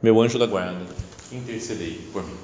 meu 0.00 0.20
anjo 0.20 0.38
da 0.38 0.46
guarda, 0.46 0.86
intercedei 1.32 2.08
por 2.12 2.24
mim. 2.24 2.36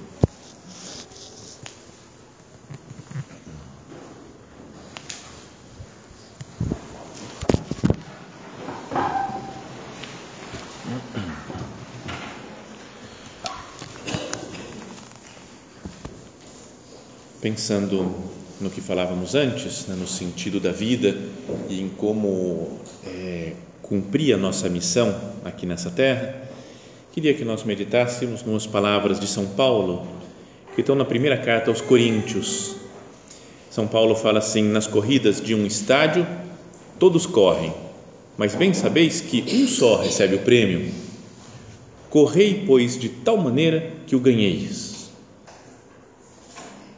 Pensando 17.41 18.15
no 18.59 18.71
que 18.71 18.81
falávamos 18.81 19.35
antes, 19.35 19.87
né, 19.87 19.95
no 19.95 20.07
sentido 20.07 20.59
da 20.59 20.73
vida 20.73 21.15
e 21.69 21.81
em 21.81 21.89
como 21.91 22.81
é, 23.07 23.53
cumprir 23.83 24.35
a 24.35 24.39
nossa 24.39 24.69
missão 24.69 25.15
aqui 25.45 25.67
nessa 25.67 25.91
terra, 25.91 26.44
Queria 27.15 27.33
que 27.33 27.45
nós 27.45 27.63
meditássemos 27.63 28.43
nas 28.45 28.67
palavras 28.67 29.21
de 29.21 29.29
São 29.29 29.47
Paulo, 29.47 30.05
que 30.75 30.81
estão 30.81 30.97
na 30.97 31.05
primeira 31.05 31.39
carta 31.39 31.71
aos 31.71 31.81
Coríntios. 31.81 32.75
São 33.71 33.87
Paulo 33.87 34.17
fala 34.17 34.41
assim: 34.41 34.65
nas 34.65 34.89
corridas 34.89 35.41
de 35.41 35.55
um 35.55 35.65
estádio, 35.65 36.27
todos 36.99 37.25
correm, 37.25 37.73
mas 38.37 38.57
bem 38.57 38.75
sabeis 38.75 39.21
que 39.21 39.45
um 39.49 39.69
só 39.69 40.03
recebe 40.03 40.35
o 40.35 40.41
prêmio. 40.41 40.93
Correi, 42.11 42.65
pois, 42.67 42.99
de 42.99 43.09
tal 43.09 43.37
maneira 43.37 43.93
que 44.09 44.17
o 44.17 44.21
ganheis. 44.21 45.09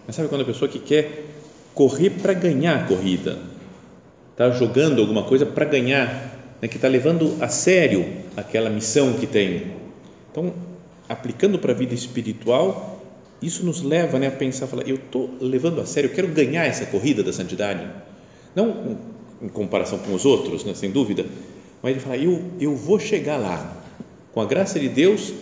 Mas 0.07 0.17
sabe 0.17 0.31
quando 0.31 0.41
a 0.41 0.47
pessoa 0.47 0.67
que 0.67 0.79
quer 0.79 1.27
correr 1.75 2.09
para 2.09 2.33
ganhar 2.33 2.85
a 2.85 2.87
corrida, 2.87 3.39
está 4.33 4.49
jogando 4.49 5.03
alguma 5.03 5.25
coisa 5.25 5.45
para 5.45 5.67
ganhar, 5.67 6.57
né, 6.63 6.69
que 6.69 6.77
está 6.77 6.89
levando 6.89 7.37
a 7.39 7.49
sério 7.49 8.07
aquela 8.35 8.71
missão 8.71 9.13
que 9.13 9.27
tem 9.27 9.85
então, 10.37 10.53
aplicando 11.09 11.59
para 11.59 11.73
a 11.73 11.75
vida 11.75 11.95
espiritual, 11.95 13.01
isso 13.41 13.65
nos 13.65 13.81
leva 13.81 14.19
né, 14.19 14.27
a 14.27 14.31
pensar, 14.31 14.67
falar, 14.67 14.87
eu 14.87 14.97
estou 14.97 15.31
levando 15.41 15.81
a 15.81 15.87
sério, 15.87 16.11
eu 16.11 16.15
quero 16.15 16.29
ganhar 16.29 16.67
essa 16.67 16.85
corrida 16.85 17.23
da 17.23 17.33
santidade, 17.33 17.89
não 18.55 18.99
em 19.41 19.49
comparação 19.49 19.99
com 19.99 20.13
os 20.13 20.27
outros, 20.27 20.63
né, 20.63 20.75
sem 20.75 20.91
dúvida, 20.91 21.25
mas 21.83 21.93
ele 21.93 22.01
fala, 22.01 22.17
eu, 22.19 22.43
eu 22.61 22.77
vou 22.77 22.99
chegar 22.99 23.39
lá, 23.39 23.83
com 24.35 24.43
a 24.43 24.45
graça 24.45 24.79
de 24.79 24.91
Deus, 24.91 25.33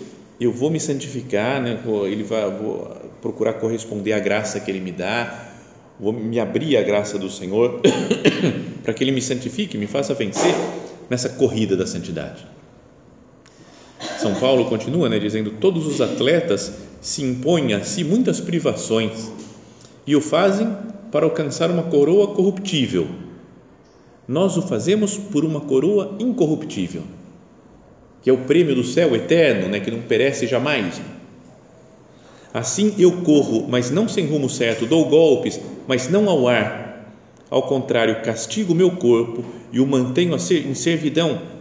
eu 0.41 0.53
vou 0.53 0.71
me 0.71 0.79
santificar, 0.79 1.61
né, 1.61 1.77
ele 2.05 2.23
vai, 2.23 2.49
vou 2.49 2.89
procurar 3.21 3.55
corresponder 3.55 4.13
à 4.13 4.21
graça 4.21 4.61
que 4.61 4.71
ele 4.71 4.81
me 4.81 4.93
dá, 4.93 5.57
vou 5.99 6.13
me 6.13 6.39
abrir 6.39 6.77
à 6.77 6.83
graça 6.83 7.19
do 7.19 7.29
Senhor, 7.29 7.81
para 8.85 8.95
que 8.95 9.03
ele 9.03 9.11
me 9.11 9.23
santifique, 9.23 9.77
me 9.77 9.89
faça 9.89 10.15
vencer 10.15 10.55
nessa 11.11 11.31
corrida 11.31 11.77
da 11.77 11.85
santidade. 11.85 12.54
São 14.25 14.35
Paulo 14.37 14.65
continua 14.65 15.07
né, 15.07 15.19
dizendo: 15.19 15.51
todos 15.61 15.87
os 15.87 16.01
atletas 16.01 16.73
se 17.03 17.23
impõem 17.23 17.75
a 17.75 17.85
si 17.85 18.03
muitas 18.03 18.41
privações 18.41 19.31
e 20.07 20.17
o 20.17 20.21
fazem 20.23 20.75
para 21.13 21.27
alcançar 21.27 21.71
uma 21.71 21.83
coroa 21.83 22.29
corruptível. 22.29 23.07
Nós 24.27 24.57
o 24.57 24.63
fazemos 24.63 25.19
por 25.19 25.45
uma 25.45 25.61
coroa 25.61 26.17
incorruptível, 26.19 27.03
que 28.23 28.31
é 28.31 28.33
o 28.33 28.39
prêmio 28.39 28.75
do 28.75 28.83
céu 28.83 29.15
eterno, 29.15 29.69
né, 29.69 29.79
que 29.79 29.91
não 29.91 30.01
perece 30.01 30.47
jamais. 30.47 31.03
Assim 32.55 32.95
eu 32.99 33.13
corro, 33.19 33.67
mas 33.69 33.91
não 33.91 34.09
sem 34.09 34.27
rumo 34.27 34.49
certo, 34.49 34.87
dou 34.87 35.05
golpes, 35.05 35.61
mas 35.87 36.09
não 36.09 36.31
ao 36.31 36.49
ar. 36.49 37.13
Ao 37.51 37.65
contrário, 37.65 38.23
castigo 38.23 38.75
meu 38.75 38.93
corpo 38.93 39.45
e 39.71 39.81
o 39.81 39.87
mantenho 39.87 40.35
em 40.35 40.75
servidão 40.75 41.54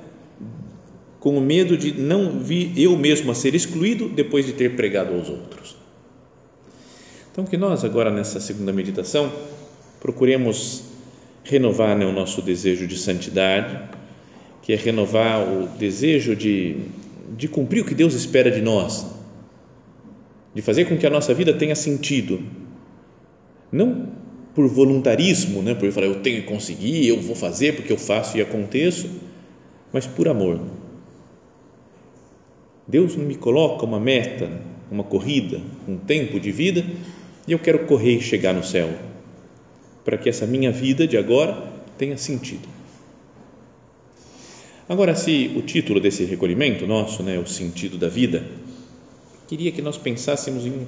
com 1.24 1.38
o 1.38 1.42
medo 1.42 1.78
de 1.78 1.94
não 1.94 2.38
vir 2.38 2.74
eu 2.76 2.98
mesmo 2.98 3.32
a 3.32 3.34
ser 3.34 3.56
excluído 3.56 4.10
depois 4.10 4.46
de 4.46 4.52
ter 4.52 4.76
pregado 4.76 5.14
aos 5.14 5.30
outros. 5.30 5.74
Então, 7.32 7.46
que 7.46 7.56
nós 7.56 7.86
agora 7.86 8.12
nessa 8.12 8.42
segunda 8.42 8.74
meditação 8.74 9.32
procuremos 10.02 10.84
renovar 11.46 11.98
né, 11.98 12.06
o 12.06 12.12
nosso 12.12 12.42
desejo 12.42 12.86
de 12.86 12.98
santidade, 12.98 13.80
que 14.64 14.74
é 14.74 14.76
renovar 14.76 15.48
o 15.48 15.70
desejo 15.80 16.36
de, 16.36 16.76
de 17.38 17.48
cumprir 17.48 17.84
o 17.84 17.86
que 17.86 17.96
Deus 17.96 18.14
espera 18.16 18.52
de 18.52 18.62
nós, 18.62 19.06
de 20.54 20.62
fazer 20.62 20.90
com 20.90 20.98
que 20.98 21.08
a 21.08 21.10
nossa 21.10 21.34
vida 21.34 21.54
tenha 21.54 21.74
sentido, 21.74 22.44
não 23.72 24.10
por 24.54 24.68
voluntarismo, 24.68 25.62
né, 25.62 25.74
por 25.74 25.90
falar 25.94 26.08
eu 26.08 26.20
tenho 26.20 26.42
que 26.42 26.48
conseguir, 26.50 27.08
eu 27.08 27.22
vou 27.22 27.34
fazer 27.34 27.78
porque 27.78 27.94
eu 27.94 27.98
faço 27.98 28.38
e 28.38 28.42
aconteço, 28.42 29.10
mas 29.94 30.06
por 30.06 30.28
amor 30.28 30.83
Deus 32.88 33.16
me 33.16 33.36
coloca 33.36 33.86
uma 33.86 34.00
meta, 34.00 34.52
uma 34.92 35.04
corrida, 35.04 35.62
um 35.88 35.98
tempo 35.98 36.40
de 36.40 36.52
vida 36.52 36.86
e 37.48 37.52
eu 37.52 37.60
quero 37.60 37.86
correr 37.86 38.18
e 38.18 38.22
chegar 38.22 38.54
no 38.54 38.64
céu, 38.64 38.90
para 40.04 40.18
que 40.18 40.30
essa 40.30 40.46
minha 40.46 40.72
vida 40.72 41.08
de 41.08 41.18
agora 41.18 41.72
tenha 41.98 42.18
sentido. 42.18 42.68
Agora, 44.88 45.16
se 45.16 45.54
o 45.56 45.62
título 45.62 46.00
desse 46.00 46.26
recolhimento 46.26 46.86
nosso, 46.86 47.24
né, 47.24 47.40
o 47.40 47.48
sentido 47.48 47.98
da 47.98 48.10
vida, 48.10 48.46
queria 49.48 49.72
que 49.72 49.82
nós 49.82 49.98
pensássemos 49.98 50.66
em 50.66 50.88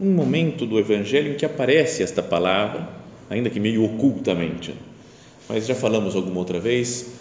um 0.00 0.12
momento 0.12 0.66
do 0.66 0.78
Evangelho 0.78 1.32
em 1.32 1.36
que 1.36 1.46
aparece 1.46 2.02
esta 2.02 2.22
palavra, 2.22 2.88
ainda 3.30 3.48
que 3.48 3.58
meio 3.58 3.82
ocultamente, 3.84 4.74
mas 5.48 5.66
já 5.66 5.74
falamos 5.74 6.14
alguma 6.14 6.38
outra 6.38 6.60
vez, 6.60 7.12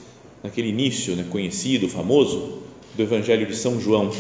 naquele 0.44 0.70
início 0.70 1.16
né, 1.16 1.26
conhecido, 1.30 1.88
famoso, 1.88 2.60
do 2.96 3.04
Evangelho 3.04 3.46
de 3.46 3.56
São 3.56 3.80
João. 3.80 4.12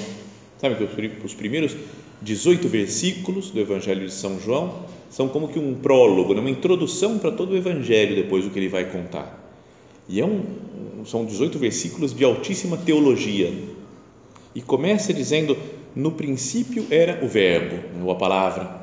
Sabe 0.59 0.75
que 0.75 1.25
os 1.25 1.33
primeiros 1.33 1.75
18 2.21 2.67
versículos 2.69 3.51
do 3.51 3.59
Evangelho 3.59 4.05
de 4.05 4.13
São 4.13 4.39
João 4.39 4.85
são 5.09 5.27
como 5.27 5.49
que 5.49 5.59
um 5.59 5.75
prólogo, 5.75 6.33
né? 6.33 6.39
uma 6.39 6.49
introdução 6.49 7.19
para 7.19 7.31
todo 7.31 7.51
o 7.51 7.57
Evangelho 7.57 8.15
depois 8.15 8.45
do 8.45 8.49
que 8.49 8.57
ele 8.57 8.69
vai 8.69 8.85
contar. 8.85 9.39
E 10.07 10.19
é 10.19 10.25
um, 10.25 10.43
são 11.05 11.25
18 11.25 11.59
versículos 11.59 12.13
de 12.13 12.23
altíssima 12.23 12.77
teologia. 12.77 13.53
E 14.55 14.61
começa 14.61 15.13
dizendo: 15.13 15.57
No 15.95 16.11
princípio 16.11 16.85
era 16.89 17.23
o 17.23 17.27
Verbo, 17.27 17.79
ou 18.03 18.11
a 18.11 18.15
palavra, 18.15 18.81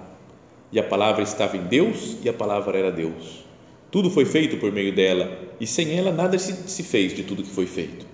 e 0.72 0.78
a 0.78 0.82
palavra 0.82 1.22
estava 1.22 1.56
em 1.56 1.64
Deus, 1.64 2.16
e 2.22 2.28
a 2.28 2.32
palavra 2.32 2.78
era 2.78 2.92
Deus. 2.92 3.44
Tudo 3.90 4.08
foi 4.10 4.24
feito 4.24 4.56
por 4.56 4.70
meio 4.70 4.94
dela, 4.94 5.36
e 5.60 5.66
sem 5.66 5.98
ela 5.98 6.12
nada 6.12 6.38
se, 6.38 6.52
se 6.68 6.82
fez 6.82 7.12
de 7.14 7.24
tudo 7.24 7.42
que 7.42 7.50
foi 7.50 7.66
feito. 7.66 8.06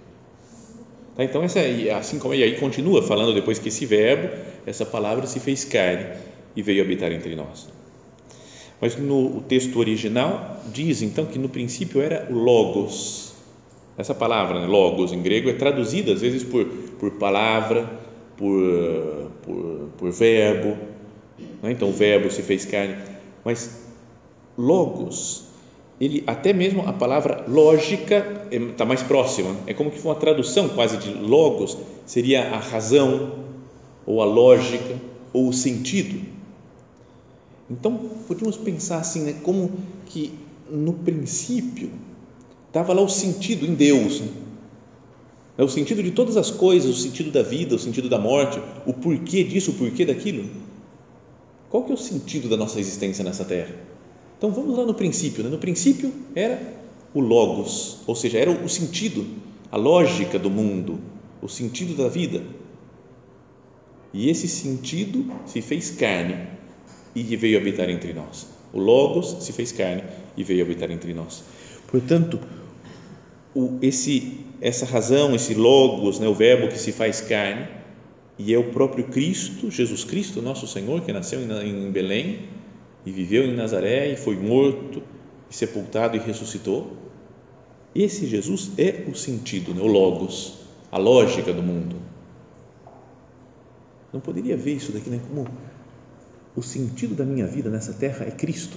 Tá? 1.17 1.25
Então, 1.25 1.43
essa, 1.43 1.61
assim 1.97 2.19
como, 2.19 2.35
e 2.35 2.43
aí 2.43 2.57
continua 2.59 3.03
falando 3.03 3.35
depois 3.35 3.59
que 3.59 3.69
esse 3.69 3.87
verbo, 3.87 4.29
essa 4.67 4.85
palavra 4.85 5.27
se 5.27 5.41
fez 5.41 5.65
carne 5.65 6.07
e 6.55 6.63
veio 6.63 6.83
habitar 6.83 7.11
entre 7.11 7.35
nós. 7.35 7.69
Mas 8.81 8.97
no 8.97 9.41
texto 9.43 9.79
original 9.79 10.61
diz 10.67 11.01
então 11.01 11.25
que 11.25 11.39
no 11.39 11.49
princípio 11.49 12.03
era 12.03 12.29
logos. 12.31 13.33
Essa 13.97 14.15
palavra, 14.15 14.61
né, 14.61 14.67
logos 14.67 15.13
em 15.13 15.23
grego, 15.23 15.49
é 15.49 15.55
traduzida 15.55 16.13
às 16.13 16.21
vezes 16.21 16.45
por, 16.45 16.67
por 16.67 17.13
palavra, 17.13 17.89
por, 18.37 19.31
por, 19.43 19.89
por 19.97 20.13
verbo. 20.13 20.77
Né? 21.63 21.73
Então, 21.73 21.89
o 21.89 21.93
verbo 21.93 22.31
se 22.31 22.43
fez 22.43 22.67
carne. 22.67 22.97
Mas 23.43 23.87
logos 24.59 25.46
ele 26.01 26.23
até 26.27 26.53
mesmo 26.53 26.83
a 26.87 26.93
palavra 26.93 27.45
lógica 27.49 28.47
está 28.51 28.85
mais 28.85 29.03
próxima, 29.03 29.57
é 29.67 29.73
como 29.73 29.91
que 29.91 30.01
uma 30.01 30.15
tradução 30.15 30.69
quase 30.69 30.99
de 30.99 31.15
logos, 31.15 31.77
seria 32.05 32.51
a 32.51 32.59
razão, 32.59 33.47
ou 34.05 34.21
a 34.21 34.25
lógica, 34.25 35.01
ou 35.33 35.49
o 35.49 35.53
sentido. 35.53 36.21
Então, 37.71 38.11
podemos 38.29 38.57
pensar 38.57 38.99
assim, 38.99 39.23
né, 39.23 39.35
como 39.43 39.73
que 40.07 40.33
no 40.71 40.93
princípio 40.93 41.91
estava 42.69 42.93
lá 42.93 43.03
o 43.03 43.09
sentido 43.09 43.67
em 43.67 43.75
Deus, 43.75 44.21
né? 44.21 44.29
É 45.59 45.65
o 45.65 45.69
sentido 45.69 46.03
de 46.03 46.11
todas 46.11 46.37
as 46.37 46.51
coisas, 46.51 46.91
o 46.91 47.01
sentido 47.01 47.31
da 47.31 47.43
vida, 47.43 47.75
o 47.75 47.79
sentido 47.79 48.11
da 48.11 48.19
morte, 48.19 48.61
o 48.85 48.93
porquê 48.93 49.43
disso, 49.43 49.71
o 49.71 49.75
porquê 49.75 50.05
daquilo. 50.05 50.51
Qual 51.71 51.83
que 51.83 51.91
é 51.91 51.95
o 51.95 51.99
sentido 51.99 52.47
da 52.47 52.59
nossa 52.59 52.79
existência 52.79 53.25
nessa 53.25 53.43
terra? 53.43 53.75
Então 54.37 54.51
vamos 54.51 54.77
lá 54.77 54.85
no 54.85 54.95
princípio. 54.95 55.43
Né? 55.43 55.51
No 55.51 55.59
princípio 55.59 56.13
era 56.35 56.61
o 57.15 57.21
logos, 57.21 57.99
ou 58.07 58.15
seja, 58.15 58.39
era 58.39 58.51
o 58.51 58.69
sentido, 58.69 59.27
a 59.71 59.77
lógica 59.77 60.39
do 60.39 60.51
mundo, 60.51 61.01
o 61.41 61.49
sentido 61.49 61.95
da 61.95 62.09
vida. 62.09 62.43
E 64.13 64.29
esse 64.29 64.49
sentido 64.49 65.31
se 65.47 65.61
fez 65.61 65.91
carne 65.91 66.47
e 67.15 67.37
veio 67.37 67.59
habitar 67.59 67.89
entre 67.89 68.13
nós. 68.13 68.47
O 68.73 68.79
Logos 68.79 69.37
se 69.41 69.53
fez 69.53 69.73
carne 69.73 70.03
e 70.37 70.45
veio 70.45 70.63
habitar 70.63 70.91
entre 70.91 71.15
nós. 71.15 71.43
Portanto, 71.87 72.39
o, 73.55 73.79
esse, 73.81 74.41
essa 74.61 74.85
razão, 74.85 75.35
esse 75.35 75.55
Logos, 75.55 76.19
né, 76.19 76.29
o 76.29 76.35
Verbo 76.35 76.69
que 76.69 76.79
se 76.79 76.93
faz 76.93 77.21
carne, 77.21 77.69
e 78.39 78.53
é 78.53 78.59
o 78.59 78.65
próprio 78.65 79.05
Cristo, 79.05 79.71
Jesus 79.71 80.05
Cristo, 80.05 80.43
nosso 80.43 80.67
Senhor, 80.67 81.01
que 81.01 81.13
nasceu 81.13 81.41
em, 81.41 81.87
em 81.87 81.91
Belém 81.91 82.41
e 83.07 83.13
viveu 83.13 83.45
em 83.45 83.55
Nazaré 83.55 84.13
e 84.13 84.17
foi 84.17 84.37
morto, 84.37 85.01
e 85.49 85.55
sepultado 85.55 86.17
e 86.17 86.21
ressuscitou. 86.21 86.93
Esse 87.95 88.27
Jesus 88.27 88.73
é 88.77 89.05
o 89.09 89.15
sentido, 89.15 89.73
né, 89.73 89.81
o 89.81 89.87
Logos, 89.87 90.59
a 90.91 90.99
lógica 90.99 91.53
do 91.53 91.63
mundo. 91.63 91.97
Não 94.13 94.21
poderia 94.21 94.57
ver 94.57 94.75
isso 94.75 94.93
daqui 94.93 95.09
né, 95.09 95.21
como 95.29 95.47
o 96.57 96.63
sentido 96.63 97.15
da 97.15 97.25
minha 97.25 97.47
vida 97.47 97.71
nessa 97.71 97.93
terra 97.93 98.27
é 98.27 98.31
Cristo. 98.31 98.77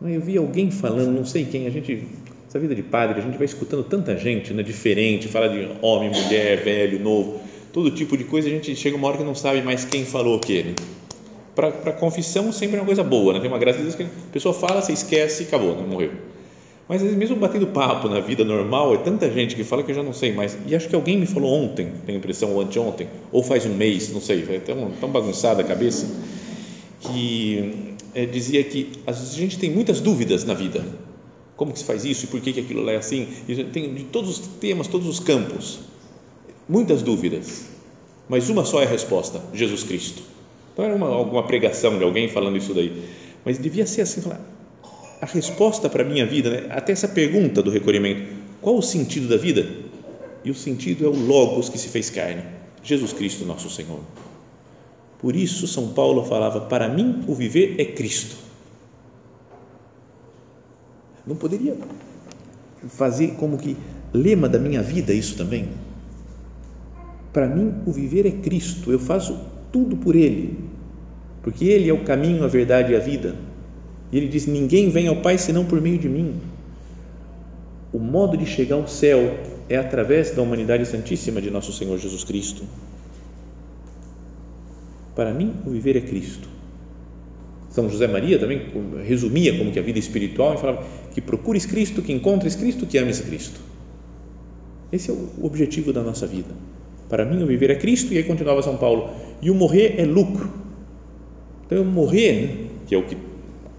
Eu 0.00 0.20
vi 0.20 0.36
alguém 0.36 0.70
falando, 0.70 1.12
não 1.12 1.24
sei 1.24 1.44
quem, 1.44 1.66
a 1.66 1.70
gente, 1.70 2.06
essa 2.46 2.58
vida 2.58 2.74
de 2.74 2.82
padre, 2.82 3.20
a 3.20 3.22
gente 3.22 3.36
vai 3.36 3.44
escutando 3.44 3.84
tanta 3.84 4.16
gente 4.16 4.52
né, 4.52 4.62
diferente, 4.62 5.28
fala 5.28 5.48
de 5.48 5.68
homem, 5.80 6.10
mulher, 6.10 6.62
velho, 6.62 6.98
novo, 6.98 7.40
todo 7.72 7.90
tipo 7.90 8.16
de 8.16 8.24
coisa, 8.24 8.48
a 8.48 8.50
gente 8.50 8.74
chega 8.76 8.96
uma 8.96 9.08
hora 9.08 9.18
que 9.18 9.24
não 9.24 9.34
sabe 9.34 9.62
mais 9.62 9.84
quem 9.84 10.04
falou 10.04 10.36
o 10.36 10.38
quê. 10.38 10.64
Né? 10.68 10.74
Para 11.54 11.92
confissão 11.92 12.52
sempre 12.52 12.76
é 12.76 12.80
uma 12.80 12.86
coisa 12.86 13.02
boa, 13.02 13.32
né? 13.32 13.40
tem 13.40 13.48
uma 13.48 13.58
graça 13.58 13.78
de 13.78 13.84
Deus 13.84 13.94
que 13.94 14.02
a 14.04 14.32
pessoa 14.32 14.54
fala, 14.54 14.80
você 14.80 14.92
esquece 14.92 15.44
e 15.44 15.46
acabou, 15.46 15.74
né? 15.74 15.84
morreu. 15.86 16.10
Mas 16.88 16.96
às 16.96 17.04
vezes, 17.04 17.16
mesmo 17.16 17.36
batendo 17.36 17.66
papo 17.68 18.08
na 18.08 18.20
vida 18.20 18.44
normal, 18.44 18.94
é 18.94 18.98
tanta 18.98 19.30
gente 19.30 19.54
que 19.54 19.64
fala 19.64 19.82
que 19.82 19.90
eu 19.90 19.94
já 19.94 20.02
não 20.02 20.12
sei 20.12 20.32
mais. 20.32 20.58
E 20.66 20.74
acho 20.74 20.88
que 20.88 20.94
alguém 20.94 21.16
me 21.16 21.26
falou 21.26 21.50
ontem, 21.50 21.90
tenho 22.04 22.16
a 22.16 22.18
impressão, 22.18 22.52
ou 22.52 22.60
anteontem, 22.60 23.08
ou 23.30 23.42
faz 23.42 23.64
um 23.64 23.74
mês, 23.74 24.12
não 24.12 24.20
sei, 24.20 24.42
foi 24.42 24.58
tão, 24.60 24.90
tão 25.00 25.08
bagunçada 25.08 25.62
a 25.62 25.64
cabeça, 25.64 26.06
que 27.00 27.94
é, 28.14 28.26
dizia 28.26 28.62
que 28.64 28.92
a 29.06 29.12
gente 29.12 29.58
tem 29.58 29.70
muitas 29.70 30.00
dúvidas 30.00 30.44
na 30.44 30.54
vida. 30.54 30.84
Como 31.56 31.72
que 31.72 31.78
se 31.78 31.84
faz 31.84 32.04
isso 32.04 32.24
e 32.24 32.28
por 32.28 32.40
que, 32.40 32.52
que 32.52 32.60
aquilo 32.60 32.88
é 32.90 32.96
assim? 32.96 33.28
E 33.48 33.64
tem 33.64 33.94
de 33.94 34.04
todos 34.04 34.30
os 34.30 34.38
temas, 34.38 34.88
todos 34.88 35.06
os 35.06 35.20
campos. 35.20 35.80
Muitas 36.68 37.02
dúvidas. 37.02 37.66
Mas 38.28 38.48
uma 38.48 38.64
só 38.64 38.80
é 38.80 38.84
a 38.84 38.88
resposta: 38.88 39.40
Jesus 39.52 39.82
Cristo. 39.82 40.22
Então 40.72 40.84
era 40.84 40.94
uma, 40.94 41.08
alguma 41.08 41.42
pregação 41.46 41.98
de 41.98 42.04
alguém 42.04 42.28
falando 42.28 42.56
isso 42.56 42.72
daí. 42.72 43.04
Mas 43.44 43.58
devia 43.58 43.86
ser 43.86 44.02
assim: 44.02 44.20
falar, 44.20 44.40
a 45.20 45.26
resposta 45.26 45.88
para 45.88 46.02
a 46.02 46.06
minha 46.06 46.26
vida, 46.26 46.50
né? 46.50 46.66
até 46.70 46.92
essa 46.92 47.08
pergunta 47.08 47.62
do 47.62 47.70
recolhimento: 47.70 48.22
qual 48.60 48.76
o 48.76 48.82
sentido 48.82 49.28
da 49.28 49.36
vida? 49.36 49.66
E 50.44 50.50
o 50.50 50.54
sentido 50.54 51.04
é 51.04 51.08
o 51.08 51.26
Logos 51.26 51.68
que 51.68 51.78
se 51.78 51.88
fez 51.88 52.10
carne, 52.10 52.42
Jesus 52.82 53.12
Cristo, 53.12 53.44
nosso 53.44 53.70
Senhor. 53.70 54.00
Por 55.20 55.36
isso, 55.36 55.66
São 55.66 55.88
Paulo 55.88 56.24
falava: 56.24 56.62
para 56.62 56.88
mim, 56.88 57.24
o 57.28 57.34
viver 57.34 57.76
é 57.78 57.84
Cristo. 57.84 58.36
Não 61.24 61.36
poderia 61.36 61.76
fazer 62.88 63.34
como 63.34 63.56
que 63.56 63.76
lema 64.12 64.48
da 64.48 64.58
minha 64.58 64.82
vida 64.82 65.12
isso 65.12 65.36
também? 65.36 65.68
Para 67.32 67.48
mim, 67.48 67.74
o 67.86 67.92
viver 67.92 68.26
é 68.26 68.30
Cristo, 68.30 68.92
eu 68.92 68.98
faço 68.98 69.38
tudo 69.70 69.96
por 69.96 70.14
Ele, 70.14 70.58
porque 71.42 71.64
Ele 71.64 71.88
é 71.88 71.92
o 71.92 72.04
caminho, 72.04 72.44
a 72.44 72.48
verdade 72.48 72.92
e 72.92 72.96
a 72.96 73.00
vida 73.00 73.34
e 74.12 74.18
ele 74.18 74.28
diz: 74.28 74.46
Ninguém 74.46 74.90
vem 74.90 75.08
ao 75.08 75.16
Pai 75.16 75.38
senão 75.38 75.64
por 75.64 75.80
meio 75.80 75.98
de 75.98 76.08
mim. 76.08 76.34
O 77.92 77.98
modo 77.98 78.36
de 78.36 78.44
chegar 78.46 78.76
ao 78.76 78.86
céu 78.86 79.38
é 79.68 79.76
através 79.76 80.30
da 80.30 80.42
humanidade 80.42 80.86
santíssima 80.86 81.40
de 81.40 81.50
nosso 81.50 81.72
Senhor 81.72 81.98
Jesus 81.98 82.22
Cristo. 82.22 82.62
Para 85.16 85.32
mim, 85.32 85.54
o 85.66 85.70
viver 85.70 85.96
é 85.96 86.00
Cristo. 86.00 86.48
São 87.70 87.88
José 87.88 88.06
Maria 88.06 88.38
também 88.38 88.66
resumia 89.06 89.56
como 89.56 89.72
que 89.72 89.78
a 89.78 89.82
vida 89.82 89.98
espiritual 89.98 90.54
e 90.54 90.58
falava 90.58 90.86
que 91.14 91.22
procures 91.22 91.64
Cristo, 91.64 92.02
que 92.02 92.12
encontres 92.12 92.54
Cristo, 92.54 92.86
que 92.86 92.98
ames 92.98 93.20
Cristo. 93.20 93.60
Esse 94.90 95.10
é 95.10 95.14
o 95.14 95.28
objetivo 95.42 95.90
da 95.90 96.02
nossa 96.02 96.26
vida. 96.26 96.50
Para 97.12 97.26
mim, 97.26 97.42
o 97.42 97.46
viver 97.46 97.68
é 97.68 97.74
Cristo, 97.74 98.14
e 98.14 98.16
aí 98.16 98.24
continuava 98.24 98.62
São 98.62 98.78
Paulo, 98.78 99.10
e 99.42 99.50
o 99.50 99.54
morrer 99.54 99.96
é 99.98 100.04
lucro. 100.06 100.50
Então, 101.66 101.76
eu 101.76 101.84
morrer, 101.84 102.32
né, 102.32 102.68
que 102.86 102.94
é 102.94 102.98
o 102.98 103.02
que 103.02 103.18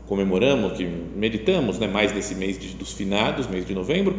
comemoramos, 0.05 0.73
que 0.73 0.85
meditamos 0.85 1.79
né, 1.79 1.87
mais 1.87 2.13
nesse 2.13 2.35
mês 2.35 2.59
de, 2.59 2.75
dos 2.75 2.93
finados, 2.93 3.47
mês 3.47 3.65
de 3.65 3.73
novembro, 3.73 4.15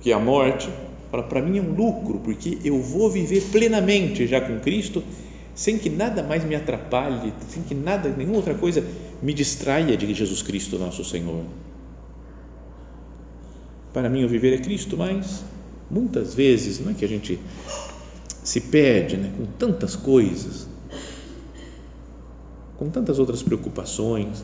que 0.00 0.10
é 0.10 0.14
a 0.14 0.18
morte, 0.18 0.70
para 1.10 1.42
mim 1.42 1.58
é 1.58 1.60
um 1.60 1.74
lucro, 1.74 2.18
porque 2.20 2.56
eu 2.64 2.80
vou 2.80 3.10
viver 3.10 3.42
plenamente 3.52 4.26
já 4.26 4.40
com 4.40 4.58
Cristo, 4.60 5.04
sem 5.54 5.76
que 5.76 5.90
nada 5.90 6.22
mais 6.22 6.46
me 6.46 6.54
atrapalhe, 6.54 7.30
sem 7.48 7.62
que 7.62 7.74
nada, 7.74 8.08
nenhuma 8.08 8.36
outra 8.36 8.54
coisa 8.54 8.82
me 9.20 9.34
distraia 9.34 9.98
de 9.98 10.14
Jesus 10.14 10.40
Cristo, 10.40 10.78
nosso 10.78 11.04
Senhor. 11.04 11.44
Para 13.92 14.08
mim, 14.08 14.24
o 14.24 14.28
viver 14.28 14.54
é 14.54 14.58
Cristo, 14.62 14.96
mas 14.96 15.44
muitas 15.92 16.34
vezes 16.34 16.80
não 16.80 16.90
é 16.90 16.94
que 16.94 17.04
a 17.04 17.08
gente 17.08 17.38
se 18.42 18.60
perde 18.60 19.16
né, 19.16 19.32
com 19.36 19.44
tantas 19.44 19.94
coisas, 19.94 20.66
com 22.78 22.88
tantas 22.88 23.18
outras 23.18 23.42
preocupações 23.42 24.42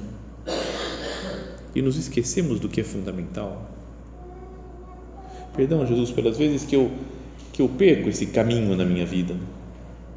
e 1.74 1.82
nos 1.82 1.96
esquecemos 1.96 2.60
do 2.60 2.68
que 2.68 2.82
é 2.82 2.84
fundamental. 2.84 3.70
Perdão, 5.56 5.84
Jesus, 5.86 6.12
pelas 6.12 6.36
vezes 6.36 6.64
que 6.64 6.76
eu 6.76 6.90
que 7.58 7.62
eu 7.62 7.68
perco 7.68 8.08
esse 8.08 8.26
caminho 8.26 8.76
na 8.76 8.84
minha 8.84 9.04
vida. 9.04 9.34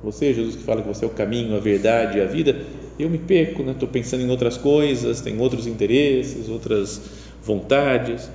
Você, 0.03 0.31
Jesus, 0.31 0.55
que 0.55 0.61
fala 0.61 0.83
que 0.83 0.87
você 0.87 1.05
é 1.05 1.07
o 1.07 1.11
caminho, 1.11 1.55
a 1.55 1.59
verdade 1.59 2.19
e 2.19 2.21
a 2.21 2.25
vida, 2.27 2.55
eu 2.99 3.09
me 3.09 3.17
perco, 3.17 3.63
né? 3.63 3.71
estou 3.71 3.89
pensando 3.89 4.21
em 4.21 4.29
outras 4.29 4.57
coisas, 4.57 5.21
tenho 5.21 5.39
outros 5.39 5.65
interesses, 5.65 6.47
outras 6.47 7.01
vontades. 7.43 8.29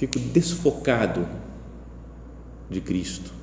Fico 0.00 0.18
desfocado 0.18 1.28
de 2.70 2.80
Cristo 2.80 3.40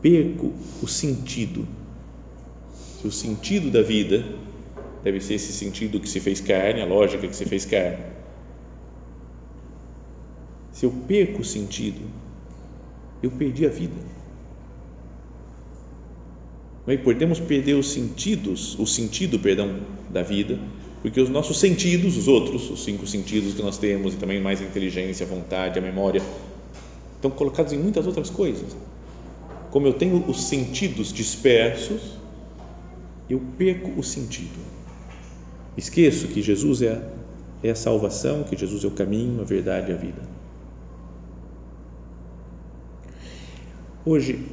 perco 0.00 0.52
o 0.82 0.86
sentido. 0.86 1.66
Se 3.00 3.06
o 3.06 3.12
sentido 3.12 3.70
da 3.70 3.82
vida 3.82 4.24
deve 5.02 5.20
ser 5.20 5.34
esse 5.34 5.52
sentido 5.52 6.00
que 6.00 6.08
se 6.08 6.20
fez 6.20 6.40
carne, 6.40 6.80
a 6.80 6.86
lógica 6.86 7.26
que 7.26 7.36
se 7.36 7.44
fez 7.44 7.64
carne. 7.64 8.04
Se 10.72 10.86
eu 10.86 10.92
perco 11.06 11.42
o 11.42 11.44
sentido, 11.44 12.00
eu 13.22 13.30
perdi 13.30 13.66
a 13.66 13.68
vida. 13.68 14.18
E 16.86 16.96
podemos 16.96 17.38
perder 17.38 17.74
os 17.74 17.90
sentidos, 17.90 18.78
o 18.78 18.86
sentido, 18.86 19.38
perdão, 19.38 19.80
da 20.10 20.22
vida, 20.22 20.58
porque 21.02 21.20
os 21.20 21.28
nossos 21.28 21.58
sentidos, 21.60 22.16
os 22.16 22.28
outros, 22.28 22.70
os 22.70 22.84
cinco 22.84 23.06
sentidos 23.06 23.54
que 23.54 23.62
nós 23.62 23.78
temos 23.78 24.14
e 24.14 24.16
também 24.16 24.40
mais 24.40 24.60
a 24.60 24.64
inteligência, 24.64 25.24
a 25.24 25.28
vontade, 25.28 25.78
a 25.78 25.82
memória, 25.82 26.22
estão 27.14 27.30
colocados 27.30 27.72
em 27.72 27.78
muitas 27.78 28.06
outras 28.06 28.30
coisas 28.30 28.74
como 29.70 29.86
eu 29.86 29.92
tenho 29.92 30.24
os 30.28 30.44
sentidos 30.44 31.12
dispersos, 31.12 32.18
eu 33.28 33.40
perco 33.58 33.98
o 33.98 34.02
sentido. 34.02 34.58
Esqueço 35.76 36.28
que 36.28 36.42
Jesus 36.42 36.82
é 36.82 36.92
a, 36.92 37.02
é 37.62 37.70
a 37.70 37.74
salvação, 37.74 38.44
que 38.44 38.56
Jesus 38.56 38.84
é 38.84 38.86
o 38.86 38.90
caminho, 38.90 39.40
a 39.40 39.44
verdade 39.44 39.90
e 39.90 39.94
a 39.94 39.96
vida. 39.96 40.22
Hoje, 44.04 44.46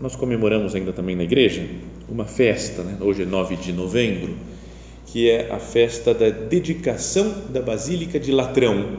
nós 0.00 0.16
comemoramos 0.16 0.74
ainda 0.74 0.92
também 0.92 1.14
na 1.14 1.24
igreja 1.24 1.68
uma 2.08 2.24
festa, 2.24 2.82
né? 2.82 2.96
hoje 3.00 3.22
é 3.22 3.26
9 3.26 3.56
de 3.56 3.72
novembro, 3.72 4.34
que 5.06 5.30
é 5.30 5.50
a 5.50 5.58
festa 5.58 6.12
da 6.12 6.30
dedicação 6.30 7.44
da 7.48 7.62
Basílica 7.62 8.18
de 8.18 8.32
Latrão. 8.32 8.98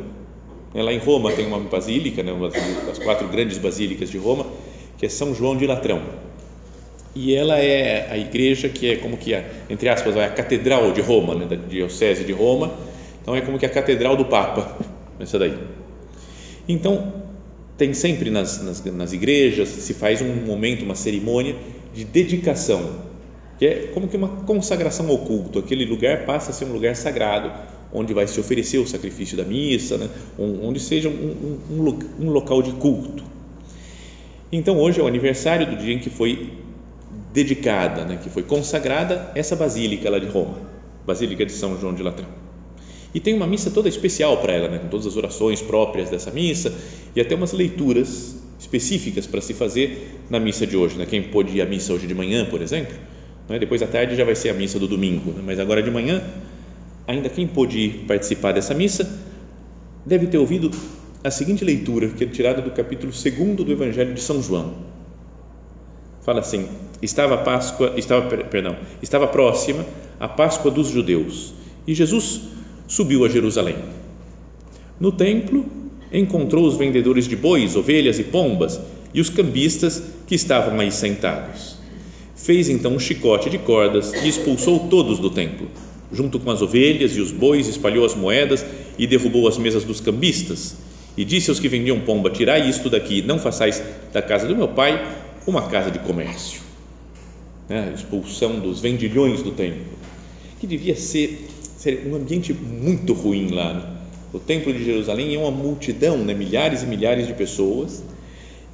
Lá 0.74 0.94
em 0.94 1.00
Roma 1.00 1.32
tem 1.32 1.46
uma 1.46 1.60
basílica, 1.60 2.24
né? 2.24 2.32
uma 2.32 2.50
das 2.50 3.00
quatro 3.00 3.28
grandes 3.28 3.58
basílicas 3.58 4.10
de 4.10 4.18
Roma, 4.18 4.46
que 4.98 5.06
é 5.06 5.10
São 5.10 5.34
João 5.34 5.56
de 5.58 5.66
Latrão. 5.66 6.02
E 7.16 7.34
ela 7.34 7.58
é 7.58 8.08
a 8.12 8.18
igreja 8.18 8.70
que 8.70 8.92
é 8.92 8.96
como 8.98 9.18
que, 9.18 9.34
a, 9.34 9.44
entre 9.70 9.90
aspas, 9.90 10.16
a 10.16 10.30
catedral 10.30 10.92
de 10.92 11.02
Roma, 11.02 11.34
né, 11.34 11.46
da 11.46 11.56
diocese 11.56 12.24
de 12.24 12.32
Roma. 12.32 12.72
Então 13.22 13.36
é 13.36 13.42
como 13.42 13.58
que 13.58 13.66
a 13.66 13.70
catedral 13.70 14.16
do 14.16 14.26
Papa, 14.26 14.78
essa 15.20 15.40
daí. 15.40 15.58
Então, 16.70 17.14
tem 17.78 17.94
sempre 17.94 18.30
nas, 18.30 18.62
nas, 18.64 18.84
nas 18.86 19.14
igrejas, 19.14 19.70
se 19.70 19.94
faz 19.94 20.22
um 20.22 20.34
momento, 20.46 20.84
uma 20.84 20.96
cerimônia 20.96 21.56
de 21.94 22.04
dedicação, 22.04 23.07
que 23.58 23.66
é 23.66 23.92
como 23.94 24.08
que 24.08 24.18
uma 24.18 24.28
consagração 24.28 25.10
ao 25.10 25.20
culto. 25.20 25.60
Aquele 25.60 25.86
lugar 25.86 26.26
passa 26.26 26.52
a 26.52 26.54
ser 26.54 26.66
um 26.66 26.74
lugar 26.74 26.96
sagrado, 26.96 27.52
onde 27.92 28.14
vai 28.14 28.28
se 28.28 28.40
oferecer 28.40 28.78
o 28.78 28.88
sacrifício 28.88 29.36
da 29.36 29.44
missa, 29.44 29.98
né? 29.98 30.10
onde 30.38 30.80
seja 30.80 31.10
um, 31.10 31.60
um, 31.72 31.82
um, 31.82 32.00
um 32.28 32.30
local 32.30 32.62
de 32.62 32.72
culto. 32.74 33.24
Então, 34.52 34.78
hoje 34.78 35.00
é 35.00 35.04
o 35.04 35.08
aniversário 35.08 35.66
do 35.66 35.76
dia 35.76 35.94
em 35.94 36.00
que 36.00 36.10
foi 36.10 36.54
dedicada, 37.34 38.06
né, 38.06 38.20
que 38.22 38.30
foi 38.30 38.44
consagrada 38.44 39.32
essa 39.36 39.56
basílica 39.56 40.10
lá 40.10 40.18
de 40.18 40.26
Roma, 40.26 40.58
Basílica 41.06 41.46
de 41.46 41.52
São 41.52 41.80
João 41.80 41.94
de 41.94 42.02
Latrão. 42.02 42.28
E 43.14 43.20
tem 43.20 43.34
uma 43.34 43.46
missa 43.48 43.70
toda 43.70 43.90
especial 43.90 44.38
para 44.38 44.54
ela, 44.54 44.68
né? 44.68 44.80
com 44.80 44.88
todas 44.88 45.08
as 45.08 45.16
orações 45.16 45.62
próprias 45.62 46.10
dessa 46.10 46.30
missa 46.32 46.74
e 47.16 47.22
até 47.22 47.36
umas 47.36 47.52
leituras 47.52 48.36
específicas 48.60 49.26
para 49.26 49.42
se 49.42 49.54
fazer 49.54 50.20
na 50.30 50.40
missa 50.40 50.68
de 50.68 50.76
hoje. 50.76 50.98
Né? 50.98 51.06
Quem 51.06 51.24
pôde 51.24 51.58
ir 51.58 51.62
à 51.62 51.66
missa 51.66 51.94
hoje 51.94 52.06
de 52.06 52.14
manhã, 52.14 52.46
por 52.46 52.62
exemplo, 52.62 52.96
né? 53.48 53.60
depois 53.60 53.82
à 53.82 53.88
tarde 53.88 54.16
já 54.16 54.24
vai 54.24 54.36
ser 54.36 54.50
a 54.50 54.54
missa 54.54 54.80
do 54.80 54.88
domingo, 54.88 55.32
né? 55.32 55.42
mas 55.46 55.60
agora 55.60 55.82
de 55.82 55.92
manhã, 55.92 56.24
ainda 57.08 57.30
quem 57.30 57.48
pôde 57.48 58.04
participar 58.08 58.52
dessa 58.52 58.74
missa 58.74 59.10
deve 60.06 60.28
ter 60.28 60.38
ouvido 60.38 60.72
a 61.24 61.32
seguinte 61.32 61.64
leitura, 61.66 62.08
que 62.10 62.24
é 62.24 62.28
tirada 62.28 62.62
do 62.62 62.72
capítulo 62.72 63.12
2 63.12 63.56
do 63.56 63.72
Evangelho 63.72 64.14
de 64.14 64.22
São 64.22 64.42
João. 64.42 64.76
Fala 66.22 66.42
assim: 66.42 66.68
estava 67.02 67.38
Páscoa, 67.38 67.94
estava, 67.98 68.38
perdão, 68.44 68.78
estava 69.02 69.28
próxima 69.28 69.86
a 70.20 70.28
Páscoa 70.28 70.72
dos 70.72 70.90
judeus 70.90 71.54
e 71.86 71.94
Jesus 71.94 72.42
subiu 72.88 73.26
a 73.26 73.30
Jerusalém. 73.30 73.78
No 75.00 75.12
templo, 75.12 75.66
encontrou 76.12 76.66
os 76.66 76.78
vendedores 76.78 77.28
de 77.28 77.36
bois, 77.36 77.76
ovelhas 77.76 78.20
e 78.20 78.24
pombas 78.24 78.80
e 79.14 79.22
os 79.22 79.30
cambistas 79.30 80.04
que 80.26 80.36
estavam 80.36 80.80
aí 80.80 80.92
sentados. 80.92 81.77
Fez 82.48 82.70
então 82.70 82.96
um 82.96 83.00
chicote 83.00 83.50
de 83.50 83.58
cordas 83.58 84.14
e 84.24 84.30
expulsou 84.30 84.88
todos 84.88 85.20
do 85.20 85.30
templo. 85.30 85.68
Junto 86.14 86.40
com 86.40 86.50
as 86.50 86.62
ovelhas 86.62 87.12
e 87.12 87.20
os 87.20 87.30
bois, 87.30 87.68
espalhou 87.68 88.06
as 88.06 88.16
moedas 88.16 88.66
e 88.98 89.06
derrubou 89.06 89.50
as 89.50 89.58
mesas 89.58 89.84
dos 89.84 90.00
cambistas. 90.00 90.78
E 91.18 91.26
disse 91.26 91.50
aos 91.50 91.60
que 91.60 91.68
vendiam 91.68 92.00
pomba: 92.00 92.30
Tirai 92.30 92.70
isto 92.70 92.90
daqui, 92.90 93.22
não 93.22 93.38
façais 93.38 93.84
da 94.14 94.22
casa 94.22 94.48
do 94.48 94.56
meu 94.56 94.70
pai 94.70 94.98
uma 95.46 95.64
casa 95.64 95.92
de 95.92 96.00
comércio. 96.00 96.62
É, 97.70 97.92
expulsão 97.94 98.62
dos 98.62 98.80
vendilhões 98.80 99.44
do 99.44 99.52
templo, 99.52 99.84
que 100.58 100.66
devia 100.66 100.96
ser 100.96 101.50
um 102.10 102.16
ambiente 102.16 102.54
muito 102.54 103.12
ruim 103.12 103.50
lá. 103.52 103.74
Né? 103.74 103.98
O 104.32 104.40
templo 104.40 104.72
de 104.72 104.86
Jerusalém 104.86 105.36
é 105.36 105.38
uma 105.38 105.52
multidão, 105.52 106.20
né? 106.20 106.34
milhares 106.34 106.82
e 106.82 106.86
milhares 106.86 107.28
de 107.28 107.34
pessoas, 107.34 108.02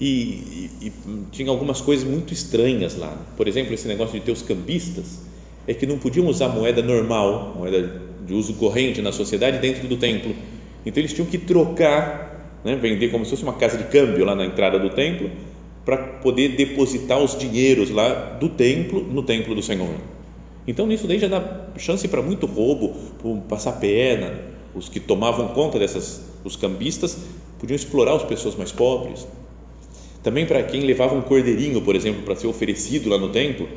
e, 0.05 0.69
e, 0.87 0.91
tinha 1.31 1.49
algumas 1.49 1.79
coisas 1.79 2.07
muito 2.07 2.33
estranhas 2.33 2.97
lá. 2.97 3.15
Por 3.37 3.47
exemplo, 3.47 3.73
esse 3.73 3.87
negócio 3.87 4.19
de 4.19 4.25
ter 4.25 4.31
os 4.31 4.41
cambistas, 4.41 5.19
é 5.67 5.73
que 5.73 5.85
não 5.85 5.97
podiam 5.97 6.27
usar 6.27 6.49
moeda 6.49 6.81
normal, 6.81 7.55
moeda 7.57 8.01
de 8.25 8.33
uso 8.33 8.53
corrente 8.55 9.01
na 9.01 9.11
sociedade 9.11 9.59
dentro 9.59 9.87
do 9.87 9.95
templo. 9.97 10.35
Então 10.85 11.01
eles 11.01 11.13
tinham 11.13 11.25
que 11.25 11.37
trocar, 11.37 12.59
né? 12.65 12.75
vender 12.75 13.09
como 13.09 13.23
se 13.23 13.31
fosse 13.31 13.43
uma 13.43 13.53
casa 13.53 13.77
de 13.77 13.85
câmbio 13.85 14.25
lá 14.25 14.35
na 14.35 14.45
entrada 14.45 14.77
do 14.77 14.89
templo, 14.89 15.31
para 15.85 15.97
poder 15.97 16.49
depositar 16.49 17.19
os 17.19 17.37
dinheiros 17.37 17.89
lá 17.89 18.37
do 18.39 18.49
templo 18.49 19.01
no 19.01 19.23
templo 19.23 19.55
do 19.55 19.61
Senhor. 19.61 19.95
Então, 20.65 20.87
nisso 20.87 21.07
daí 21.07 21.19
já 21.19 21.27
dá 21.27 21.67
chance 21.77 22.07
para 22.07 22.21
muito 22.21 22.45
roubo, 22.45 22.93
para 23.21 23.35
passar 23.49 23.73
perna. 23.73 24.33
Os 24.73 24.87
que 24.89 24.99
tomavam 24.99 25.49
conta 25.49 25.77
dessas, 25.77 26.21
os 26.43 26.55
cambistas, 26.55 27.17
podiam 27.59 27.75
explorar 27.75 28.15
as 28.15 28.23
pessoas 28.23 28.55
mais 28.55 28.71
pobres. 28.71 29.27
Também 30.23 30.45
para 30.45 30.63
quem 30.63 30.81
levava 30.81 31.13
um 31.13 31.21
cordeirinho, 31.21 31.81
por 31.81 31.95
exemplo, 31.95 32.23
para 32.23 32.35
ser 32.35 32.47
oferecido 32.47 33.09
lá 33.09 33.17
no 33.17 33.29
templo, 33.29 33.67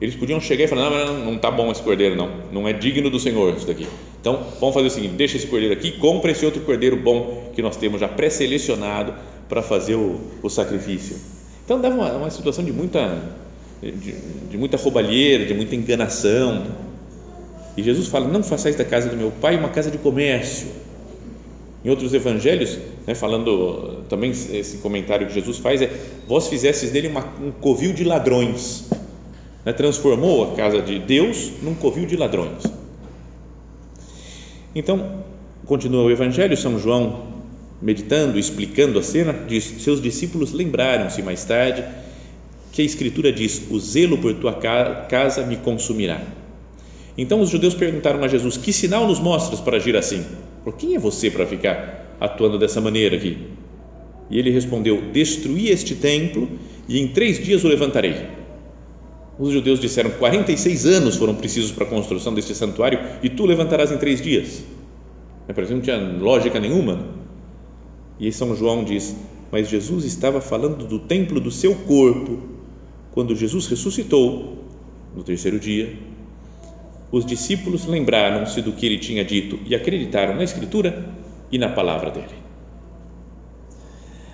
eles 0.00 0.16
podiam 0.16 0.40
chegar 0.40 0.64
e 0.64 0.66
falar: 0.66 0.90
não, 0.90 1.06
não, 1.06 1.24
não 1.32 1.38
tá 1.38 1.50
bom 1.50 1.70
esse 1.70 1.82
cordeiro, 1.82 2.16
não, 2.16 2.30
não 2.50 2.66
é 2.66 2.72
digno 2.72 3.10
do 3.10 3.20
Senhor 3.20 3.54
isso 3.54 3.66
daqui. 3.66 3.86
Então, 4.20 4.46
vamos 4.58 4.74
fazer 4.74 4.86
o 4.86 4.90
seguinte: 4.90 5.14
deixa 5.14 5.36
esse 5.36 5.46
cordeiro 5.46 5.74
aqui, 5.74 5.92
compra 5.92 6.32
esse 6.32 6.44
outro 6.44 6.62
cordeiro 6.62 6.96
bom 6.96 7.52
que 7.54 7.60
nós 7.60 7.76
temos 7.76 8.00
já 8.00 8.08
pré-selecionado 8.08 9.14
para 9.48 9.62
fazer 9.62 9.94
o, 9.94 10.18
o 10.42 10.48
sacrifício. 10.48 11.16
Então, 11.64 11.80
dava 11.80 11.94
uma, 11.94 12.12
uma 12.14 12.30
situação 12.30 12.64
de 12.64 12.72
muita 12.72 13.22
de, 13.82 14.12
de 14.50 14.56
muita 14.56 14.76
roubalheira, 14.76 15.44
de 15.44 15.54
muita 15.54 15.74
enganação. 15.74 16.64
E 17.76 17.82
Jesus 17.82 18.08
fala: 18.08 18.28
Não 18.28 18.42
façais 18.42 18.76
da 18.76 18.84
casa 18.84 19.08
do 19.08 19.16
meu 19.16 19.30
pai 19.30 19.56
uma 19.56 19.68
casa 19.68 19.90
de 19.90 19.98
comércio. 19.98 20.68
Em 21.84 21.90
outros 21.90 22.14
evangelhos, 22.14 22.78
né, 23.06 23.14
falando 23.14 24.04
também 24.08 24.30
esse 24.30 24.78
comentário 24.78 25.26
que 25.26 25.34
Jesus 25.34 25.58
faz 25.58 25.82
é: 25.82 25.90
Vós 26.28 26.46
fizestes 26.46 26.90
dele 26.90 27.08
uma, 27.08 27.24
um 27.40 27.50
covil 27.50 27.92
de 27.92 28.04
ladrões. 28.04 28.88
Né, 29.64 29.72
transformou 29.72 30.52
a 30.52 30.56
casa 30.56 30.80
de 30.80 30.98
Deus 31.00 31.50
num 31.62 31.74
covil 31.74 32.06
de 32.06 32.16
ladrões. 32.16 32.64
Então, 34.74 35.24
continua 35.66 36.04
o 36.04 36.10
evangelho, 36.10 36.56
São 36.56 36.78
João, 36.78 37.26
meditando, 37.80 38.38
explicando 38.38 38.98
a 38.98 39.02
cena, 39.02 39.32
diz: 39.48 39.64
Seus 39.80 40.00
discípulos 40.00 40.52
lembraram-se 40.52 41.20
mais 41.20 41.44
tarde 41.44 41.84
que 42.70 42.80
a 42.80 42.84
Escritura 42.84 43.32
diz: 43.32 43.60
O 43.70 43.80
zelo 43.80 44.18
por 44.18 44.34
tua 44.34 44.54
casa 44.54 45.44
me 45.44 45.56
consumirá. 45.56 46.20
Então 47.18 47.40
os 47.40 47.50
judeus 47.50 47.74
perguntaram 47.74 48.22
a 48.22 48.28
Jesus: 48.28 48.56
Que 48.56 48.72
sinal 48.72 49.06
nos 49.06 49.18
mostras 49.18 49.60
para 49.60 49.76
agir 49.78 49.96
assim? 49.96 50.24
Por 50.64 50.76
quem 50.76 50.94
é 50.94 50.98
você 50.98 51.30
para 51.30 51.46
ficar 51.46 52.16
atuando 52.20 52.58
dessa 52.58 52.80
maneira 52.80 53.16
aqui? 53.16 53.36
E 54.30 54.38
ele 54.38 54.50
respondeu: 54.50 55.10
Destruí 55.12 55.68
este 55.68 55.94
templo 55.94 56.48
e 56.88 57.00
em 57.00 57.08
três 57.08 57.42
dias 57.42 57.64
o 57.64 57.68
levantarei. 57.68 58.14
Os 59.38 59.52
judeus 59.52 59.80
disseram: 59.80 60.10
46 60.10 60.86
anos 60.86 61.16
foram 61.16 61.34
precisos 61.34 61.72
para 61.72 61.84
a 61.84 61.88
construção 61.88 62.32
deste 62.32 62.54
santuário 62.54 62.98
e 63.22 63.28
tu 63.28 63.44
levantarás 63.44 63.90
em 63.90 63.98
três 63.98 64.20
dias. 64.20 64.64
Parece 65.46 65.68
que 65.68 65.74
não 65.74 65.82
tinha 65.82 65.98
lógica 65.98 66.58
nenhuma. 66.60 67.06
E 68.18 68.30
São 68.32 68.54
João 68.54 68.84
diz: 68.84 69.14
Mas 69.50 69.68
Jesus 69.68 70.04
estava 70.04 70.40
falando 70.40 70.86
do 70.86 70.98
templo 70.98 71.40
do 71.40 71.50
seu 71.50 71.74
corpo 71.74 72.38
quando 73.12 73.36
Jesus 73.36 73.66
ressuscitou 73.66 74.58
no 75.14 75.22
terceiro 75.22 75.60
dia, 75.60 75.94
os 77.12 77.26
discípulos 77.26 77.84
lembraram-se 77.86 78.62
do 78.62 78.72
que 78.72 78.86
ele 78.86 78.98
tinha 78.98 79.24
dito 79.24 79.60
e 79.66 79.74
acreditaram 79.74 80.34
na 80.34 80.42
Escritura 80.42 81.10
e 81.50 81.58
na 81.58 81.68
palavra 81.68 82.10
dele. 82.10 82.34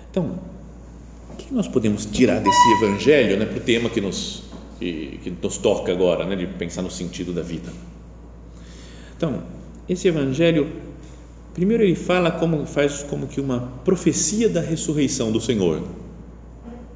Então, 0.09 0.39
o 1.29 1.35
que 1.35 1.53
nós 1.53 1.67
podemos 1.67 2.05
tirar 2.05 2.39
desse 2.39 2.71
evangelho 2.81 3.37
né, 3.37 3.45
para 3.45 3.57
o 3.57 3.61
tema 3.61 3.89
que 3.89 3.99
nos, 3.99 4.43
que, 4.79 5.19
que 5.21 5.29
nos 5.29 5.57
toca 5.57 5.91
agora, 5.91 6.25
né, 6.25 6.35
de 6.35 6.47
pensar 6.47 6.81
no 6.81 6.89
sentido 6.89 7.33
da 7.33 7.41
vida? 7.41 7.71
Então, 9.15 9.43
esse 9.87 10.07
evangelho, 10.07 10.71
primeiro 11.53 11.83
ele 11.83 11.95
fala 11.95 12.31
como 12.31 12.65
faz 12.65 13.03
como 13.03 13.27
que 13.27 13.41
uma 13.41 13.59
profecia 13.83 14.47
da 14.47 14.61
ressurreição 14.61 15.31
do 15.31 15.41
Senhor 15.41 15.83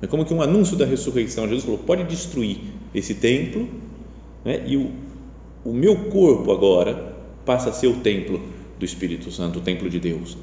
é 0.04 0.08
como 0.08 0.26
que 0.26 0.34
um 0.34 0.42
anúncio 0.42 0.76
da 0.76 0.86
ressurreição. 0.86 1.46
Jesus 1.46 1.64
falou: 1.64 1.80
pode 1.80 2.04
destruir 2.04 2.58
esse 2.94 3.16
templo, 3.16 3.70
né? 4.44 4.62
e 4.68 4.76
o, 4.76 4.92
o 5.66 5.74
meu 5.74 6.10
corpo 6.10 6.52
agora 6.52 7.14
passa 7.46 7.70
a 7.70 7.74
ser 7.74 7.88
o 7.88 8.00
templo 8.02 8.42
do 8.78 8.86
Espírito 8.86 9.32
Santo, 9.32 9.60
o 9.60 9.62
templo 9.62 9.90
de 9.90 10.00
Deus. 10.00 10.38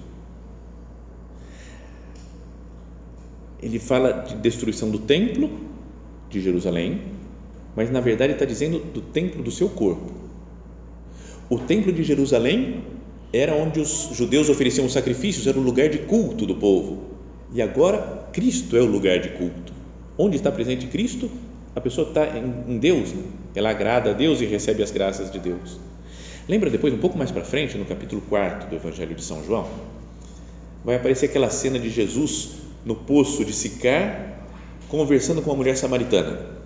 Ele 3.63 3.79
fala 3.79 4.13
de 4.13 4.37
destruição 4.37 4.91
do 4.91 4.99
templo 4.99 5.51
de 6.31 6.41
Jerusalém, 6.41 7.03
mas 7.77 7.91
na 7.91 8.01
verdade 8.01 8.33
está 8.33 8.45
dizendo 8.45 8.79
do 8.79 9.03
templo 9.03 9.43
do 9.43 9.51
seu 9.51 9.69
corpo. 9.69 10.11
O 11.51 11.59
templo 11.59 11.93
de 11.93 12.03
Jerusalém 12.03 12.83
era 13.33 13.55
onde 13.55 13.81
os 13.81 14.11
judeus 14.13 14.49
ofereciam 14.49 14.87
os 14.87 14.93
sacrifícios, 14.93 15.47
era 15.47 15.59
o 15.59 15.63
lugar 15.63 15.89
de 15.89 15.99
culto 15.99 16.47
do 16.47 16.55
povo. 16.55 17.03
E 17.53 17.61
agora 17.61 18.29
Cristo 18.33 18.77
é 18.77 18.81
o 18.81 18.87
lugar 18.87 19.19
de 19.19 19.31
culto. 19.31 19.73
Onde 20.17 20.37
está 20.37 20.51
presente 20.51 20.87
Cristo, 20.87 21.31
a 21.75 21.81
pessoa 21.81 22.09
está 22.09 22.27
em, 22.37 22.79
Deus, 22.79 23.13
né? 23.13 23.23
ela 23.55 23.71
agrada 23.71 24.11
a 24.11 24.13
Deus 24.13 24.41
e 24.41 24.47
recebe 24.47 24.83
as 24.83 24.91
graças 24.91 25.31
de 25.31 25.39
Deus. 25.39 25.79
Lembra 26.49 26.69
depois, 26.69 26.93
um 26.93 26.99
pouco 26.99 27.17
mais 27.17 27.31
para 27.31 27.45
frente, 27.45 27.79
no 27.79 27.85
capítulo 27.85 28.23
4 28.29 28.69
do 28.69 28.77
Evangelho 28.77 29.15
de 29.15 29.23
São 29.23 29.45
João, 29.45 29.69
vai 30.85 30.97
aparecer 30.97 31.27
aquela 31.27 31.51
cena 31.51 31.79
de 31.79 31.89
Jesus 31.89 32.51
no 32.85 32.95
poço 32.95 33.45
de 33.45 33.53
Sicar, 33.53 34.47
conversando 34.89 35.43
com 35.43 35.51
uma 35.51 35.57
mulher 35.57 35.77
samaritana. 35.77 36.60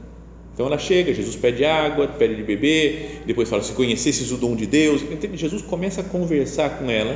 Então 0.55 0.67
ela 0.67 0.79
chega, 0.79 1.13
Jesus 1.13 1.35
pede 1.35 1.65
água, 1.65 2.07
pede 2.07 2.37
de 2.37 2.45
beber, 2.45 3.23
depois 3.27 3.49
fala: 3.49 3.63
se 3.63 3.73
conhecesses 3.73 4.31
o 4.31 4.37
dom 4.37 4.55
de 4.55 4.67
Deus. 4.67 5.03
Então, 5.03 5.37
Jesus 5.37 5.63
começa 5.63 6.01
a 6.01 6.05
conversar 6.05 6.79
com 6.79 6.89
ela 6.89 7.11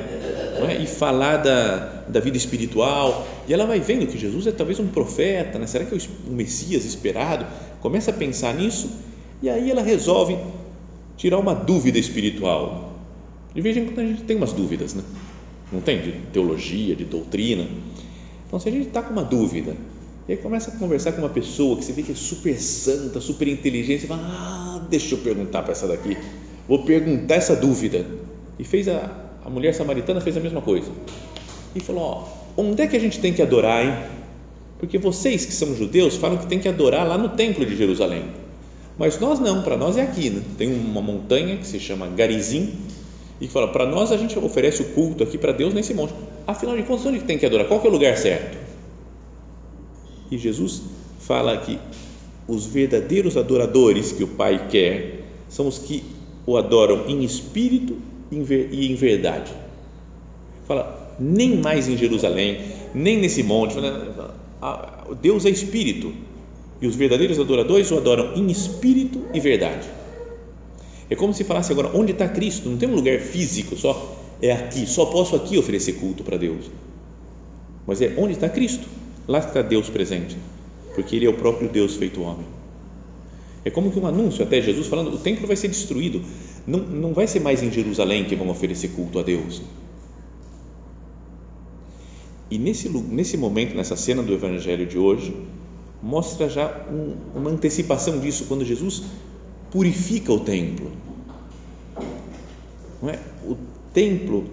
é? 0.68 0.82
e 0.82 0.86
falar 0.88 1.36
da, 1.36 2.02
da 2.08 2.18
vida 2.18 2.36
espiritual. 2.36 3.26
E 3.46 3.54
ela 3.54 3.64
vai 3.64 3.78
vendo 3.78 4.08
que 4.08 4.18
Jesus 4.18 4.48
é 4.48 4.50
talvez 4.50 4.80
um 4.80 4.88
profeta, 4.88 5.56
né? 5.56 5.68
será 5.68 5.84
que 5.84 5.94
é 5.94 5.98
o 6.26 6.32
Messias 6.32 6.84
esperado? 6.84 7.46
Começa 7.80 8.10
a 8.10 8.14
pensar 8.14 8.52
nisso 8.54 8.90
e 9.40 9.48
aí 9.48 9.70
ela 9.70 9.82
resolve 9.82 10.36
tirar 11.16 11.38
uma 11.38 11.54
dúvida 11.54 11.96
espiritual. 11.98 12.92
De 13.54 13.60
vez 13.60 13.76
em 13.76 13.84
quando 13.84 14.00
a 14.00 14.04
gente 14.04 14.22
tem 14.22 14.36
umas 14.36 14.52
dúvidas, 14.52 14.94
né? 14.94 15.04
não 15.70 15.80
tem? 15.80 16.00
De 16.00 16.12
teologia, 16.32 16.96
de 16.96 17.04
doutrina. 17.04 17.66
Então, 18.46 18.58
se 18.58 18.68
a 18.68 18.72
gente 18.72 18.88
está 18.88 19.00
com 19.00 19.12
uma 19.12 19.24
dúvida, 19.24 19.76
e 20.28 20.32
aí 20.32 20.36
começa 20.36 20.70
a 20.70 20.76
conversar 20.76 21.12
com 21.12 21.22
uma 21.22 21.30
pessoa 21.30 21.78
que 21.78 21.84
você 21.84 21.92
vê 21.92 22.02
que 22.02 22.12
é 22.12 22.14
super 22.14 22.60
santa, 22.60 23.18
super 23.18 23.48
inteligente, 23.48 24.02
você 24.02 24.06
fala, 24.06 24.20
ah, 24.22 24.86
deixa 24.90 25.14
eu 25.14 25.18
perguntar 25.18 25.62
para 25.62 25.72
essa 25.72 25.88
daqui, 25.88 26.18
vou 26.68 26.84
perguntar 26.84 27.36
essa 27.36 27.56
dúvida. 27.56 28.04
E 28.58 28.64
fez 28.64 28.88
a, 28.88 29.10
a 29.42 29.48
mulher 29.48 29.72
samaritana 29.72 30.20
fez 30.20 30.36
a 30.36 30.40
mesma 30.40 30.60
coisa. 30.60 30.90
E 31.74 31.80
falou, 31.80 32.02
ó, 32.02 32.28
onde 32.60 32.82
é 32.82 32.86
que 32.86 32.94
a 32.94 33.00
gente 33.00 33.18
tem 33.20 33.32
que 33.32 33.40
adorar, 33.40 33.86
hein? 33.86 33.94
Porque 34.78 34.98
vocês 34.98 35.46
que 35.46 35.52
são 35.52 35.74
judeus 35.74 36.16
falam 36.16 36.36
que 36.36 36.46
tem 36.46 36.58
que 36.58 36.68
adorar 36.68 37.08
lá 37.08 37.16
no 37.16 37.30
templo 37.30 37.64
de 37.64 37.74
Jerusalém. 37.74 38.24
Mas 38.98 39.18
nós 39.18 39.40
não, 39.40 39.62
para 39.62 39.78
nós 39.78 39.96
é 39.96 40.02
aqui, 40.02 40.28
né? 40.28 40.42
tem 40.58 40.68
uma 40.68 41.00
montanha 41.00 41.56
que 41.56 41.66
se 41.66 41.80
chama 41.80 42.06
Garizim, 42.06 42.74
e 43.40 43.48
fala, 43.48 43.68
para 43.68 43.86
nós 43.86 44.12
a 44.12 44.16
gente 44.18 44.38
oferece 44.38 44.82
o 44.82 44.84
culto 44.86 45.22
aqui 45.22 45.38
para 45.38 45.52
Deus 45.52 45.72
nesse 45.72 45.94
monte. 45.94 46.12
Afinal 46.46 46.76
de 46.76 46.82
contas, 46.82 47.06
onde 47.06 47.20
tem 47.20 47.38
que 47.38 47.46
adorar? 47.46 47.66
Qual 47.66 47.80
que 47.80 47.86
é 47.86 47.90
o 47.90 47.92
lugar 47.92 48.14
certo? 48.18 48.67
E 50.30 50.38
Jesus 50.38 50.82
fala 51.20 51.56
que 51.58 51.78
os 52.46 52.66
verdadeiros 52.66 53.36
adoradores 53.36 54.12
que 54.12 54.24
o 54.24 54.28
Pai 54.28 54.68
quer 54.68 55.24
são 55.48 55.66
os 55.66 55.78
que 55.78 56.02
o 56.46 56.56
adoram 56.56 57.06
em 57.08 57.24
espírito 57.24 57.96
e 58.30 58.90
em 58.90 58.94
verdade. 58.94 59.52
Fala, 60.66 61.16
nem 61.18 61.56
mais 61.56 61.88
em 61.88 61.96
Jerusalém, 61.96 62.60
nem 62.94 63.18
nesse 63.18 63.42
monte. 63.42 63.74
Deus 65.20 65.44
é 65.44 65.50
espírito 65.50 66.12
e 66.80 66.86
os 66.86 66.94
verdadeiros 66.94 67.38
adoradores 67.38 67.90
o 67.90 67.98
adoram 67.98 68.34
em 68.34 68.50
espírito 68.50 69.22
e 69.34 69.40
verdade. 69.40 69.88
É 71.10 71.16
como 71.16 71.32
se 71.32 71.42
falasse 71.44 71.72
agora, 71.72 71.90
onde 71.94 72.12
está 72.12 72.28
Cristo? 72.28 72.68
Não 72.68 72.76
tem 72.76 72.88
um 72.88 72.94
lugar 72.94 73.18
físico 73.20 73.76
só, 73.76 74.16
é 74.40 74.52
aqui, 74.52 74.86
só 74.86 75.06
posso 75.06 75.34
aqui 75.34 75.56
oferecer 75.58 75.94
culto 75.94 76.22
para 76.22 76.36
Deus. 76.36 76.70
Mas 77.86 78.02
é 78.02 78.14
onde 78.18 78.34
está 78.34 78.48
Cristo? 78.48 78.86
Lá 79.28 79.40
está 79.40 79.60
Deus 79.60 79.90
presente, 79.90 80.38
porque 80.94 81.14
Ele 81.14 81.26
é 81.26 81.28
o 81.28 81.34
próprio 81.34 81.68
Deus 81.68 81.96
feito 81.96 82.22
homem. 82.22 82.46
É 83.62 83.70
como 83.70 83.92
que 83.92 83.98
um 83.98 84.06
anúncio 84.06 84.42
até 84.42 84.62
Jesus 84.62 84.86
falando: 84.86 85.14
o 85.14 85.18
templo 85.18 85.46
vai 85.46 85.54
ser 85.54 85.68
destruído, 85.68 86.22
não, 86.66 86.80
não 86.80 87.12
vai 87.12 87.26
ser 87.26 87.40
mais 87.40 87.62
em 87.62 87.70
Jerusalém 87.70 88.24
que 88.24 88.34
vão 88.34 88.48
oferecer 88.48 88.88
culto 88.88 89.18
a 89.18 89.22
Deus. 89.22 89.60
E 92.50 92.58
nesse, 92.58 92.88
nesse 92.88 93.36
momento, 93.36 93.76
nessa 93.76 93.94
cena 93.94 94.22
do 94.22 94.32
Evangelho 94.32 94.86
de 94.86 94.96
hoje, 94.96 95.36
mostra 96.02 96.48
já 96.48 96.86
um, 96.90 97.38
uma 97.38 97.50
antecipação 97.50 98.18
disso, 98.20 98.46
quando 98.48 98.64
Jesus 98.64 99.02
purifica 99.70 100.32
o 100.32 100.40
templo. 100.40 100.90
Não 103.02 103.10
é? 103.10 103.18
O 103.46 103.56
templo 103.92 104.46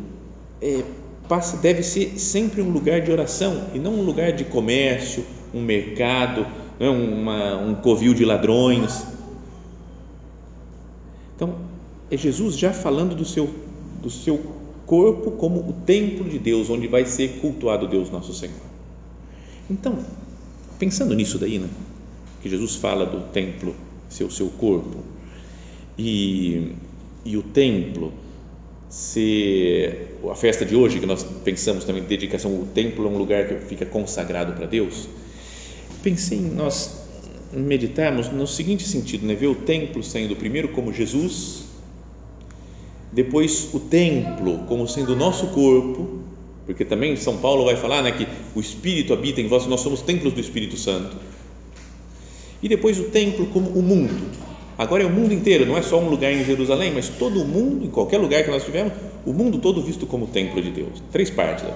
é, 0.62 0.84
passa, 1.28 1.58
deve 1.58 1.84
ser 1.84 2.20
sempre 2.20 2.62
um 2.62 2.70
lugar 2.70 3.02
de 3.02 3.12
oração 3.12 3.70
e 3.74 3.80
não 3.80 3.94
um 3.96 4.02
lugar 4.02 4.32
de 4.34 4.44
comércio, 4.44 5.26
um 5.54 5.62
mercado, 5.62 6.46
não 6.80 6.88
é? 6.88 6.90
Uma, 6.90 7.58
um 7.58 7.76
covil 7.76 8.14
de 8.14 8.26
ladrões. 8.26 9.06
Então, 11.36 11.56
é 12.10 12.18
Jesus 12.18 12.58
já 12.58 12.72
falando 12.72 13.16
do 13.16 13.26
seu, 13.26 13.50
do 14.02 14.10
seu 14.10 14.40
corpo 14.86 15.32
como 15.32 15.60
o 15.60 15.74
templo 15.86 16.30
de 16.30 16.40
Deus, 16.40 16.70
onde 16.70 16.88
vai 16.88 17.06
ser 17.06 17.40
cultuado 17.40 17.88
Deus 17.88 18.10
nosso 18.10 18.34
Senhor. 18.34 18.56
Então, 19.70 19.98
pensando 20.78 21.14
nisso 21.16 21.40
daí, 21.40 21.60
né? 21.60 21.68
que 22.42 22.50
Jesus 22.50 22.76
fala 22.76 23.08
do 23.08 23.32
templo 23.32 23.76
ser 24.08 24.24
o 24.24 24.30
seu 24.30 24.48
corpo 24.50 25.00
e, 25.98 26.74
e 27.26 27.36
o 27.38 27.42
templo 27.42 28.14
ser 28.96 30.18
a 30.30 30.36
festa 30.36 30.66
de 30.66 30.74
hoje 30.74 31.00
que 31.00 31.06
nós 31.06 31.22
pensamos 31.44 31.84
também 31.84 32.04
dedicação 32.04 32.52
o 32.62 32.66
templo 32.66 33.06
é 33.06 33.10
um 33.10 33.18
lugar 33.18 33.46
que 33.46 33.56
fica 33.66 33.86
consagrado 33.86 34.54
para 34.54 34.66
Deus 34.66 35.10
pensei 36.02 36.38
em 36.38 36.50
nós 36.50 37.04
meditarmos 37.52 38.30
no 38.30 38.48
seguinte 38.48 38.88
sentido 38.88 39.26
né 39.26 39.36
ver 39.36 39.48
o 39.48 39.56
templo 39.56 40.02
sendo 40.02 40.34
primeiro 40.38 40.70
como 40.70 40.94
Jesus 40.94 41.66
depois 43.12 43.74
o 43.74 43.80
templo 43.82 44.60
como 44.60 44.88
sendo 44.88 45.12
o 45.12 45.16
nosso 45.16 45.48
corpo 45.48 46.24
porque 46.66 46.84
também 46.84 47.16
São 47.16 47.38
Paulo 47.38 47.66
vai 47.66 47.76
falar 47.76 48.02
né, 48.02 48.12
que 48.12 48.28
o 48.56 48.60
Espírito 48.60 49.14
habita 49.14 49.40
em 49.40 49.48
vós, 49.48 49.68
nós 49.68 49.82
somos 49.82 50.02
templos 50.02 50.34
do 50.34 50.40
Espírito 50.40 50.78
Santo. 50.78 51.16
E 52.62 52.68
depois 52.68 53.00
o 53.00 53.04
templo 53.04 53.46
como 53.48 53.70
o 53.70 53.84
mundo. 53.84 54.32
Agora 54.78 55.04
é 55.04 55.06
o 55.06 55.10
mundo 55.10 55.34
inteiro, 55.34 55.66
não 55.66 55.78
é 55.78 55.82
só 55.82 56.00
um 56.00 56.10
lugar 56.10 56.34
em 56.34 56.44
Jerusalém, 56.44 56.92
mas 56.94 57.08
todo 57.08 57.42
o 57.42 57.48
mundo, 57.48 57.86
em 57.86 57.90
qualquer 57.90 58.18
lugar 58.18 58.44
que 58.44 58.50
nós 58.50 58.62
estivermos, 58.62 58.94
o 59.26 59.32
mundo 59.32 59.60
todo 59.60 59.82
visto 59.82 60.06
como 60.06 60.28
templo 60.28 60.62
de 60.62 60.70
Deus. 60.70 61.02
Três 61.12 61.30
partes. 61.30 61.64
Né? 61.64 61.74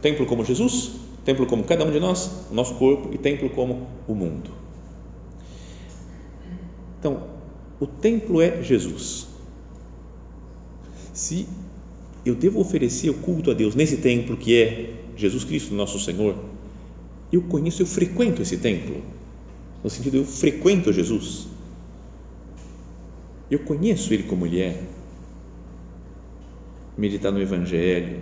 Templo 0.00 0.24
como 0.24 0.44
Jesus, 0.44 0.92
templo 1.24 1.46
como 1.46 1.64
cada 1.64 1.84
um 1.84 1.90
de 1.90 1.98
nós, 1.98 2.30
o 2.50 2.54
nosso 2.54 2.74
corpo, 2.74 3.12
e 3.12 3.18
templo 3.18 3.50
como 3.50 3.88
o 4.06 4.14
mundo. 4.14 4.50
Então, 7.00 7.24
o 7.80 7.86
templo 7.86 8.40
é 8.40 8.62
Jesus. 8.62 9.26
Se 11.12 11.48
eu 12.24 12.36
devo 12.36 12.60
oferecer 12.60 13.10
o 13.10 13.14
culto 13.14 13.50
a 13.50 13.54
Deus 13.54 13.74
nesse 13.74 13.96
templo 13.96 14.36
que 14.36 14.60
é 14.60 14.94
Jesus 15.16 15.42
Cristo, 15.42 15.74
nosso 15.74 15.98
Senhor, 15.98 16.36
eu 17.32 17.42
conheço, 17.42 17.82
eu 17.82 17.86
frequento 17.86 18.42
esse 18.42 18.56
templo, 18.58 19.02
no 19.82 19.90
sentido, 19.90 20.18
eu 20.18 20.24
frequento 20.24 20.92
Jesus, 20.92 21.48
eu 23.50 23.58
conheço 23.60 24.12
Ele 24.12 24.24
como 24.24 24.46
Ele 24.46 24.60
é, 24.60 24.80
meditar 26.96 27.32
no 27.32 27.40
Evangelho, 27.40 28.18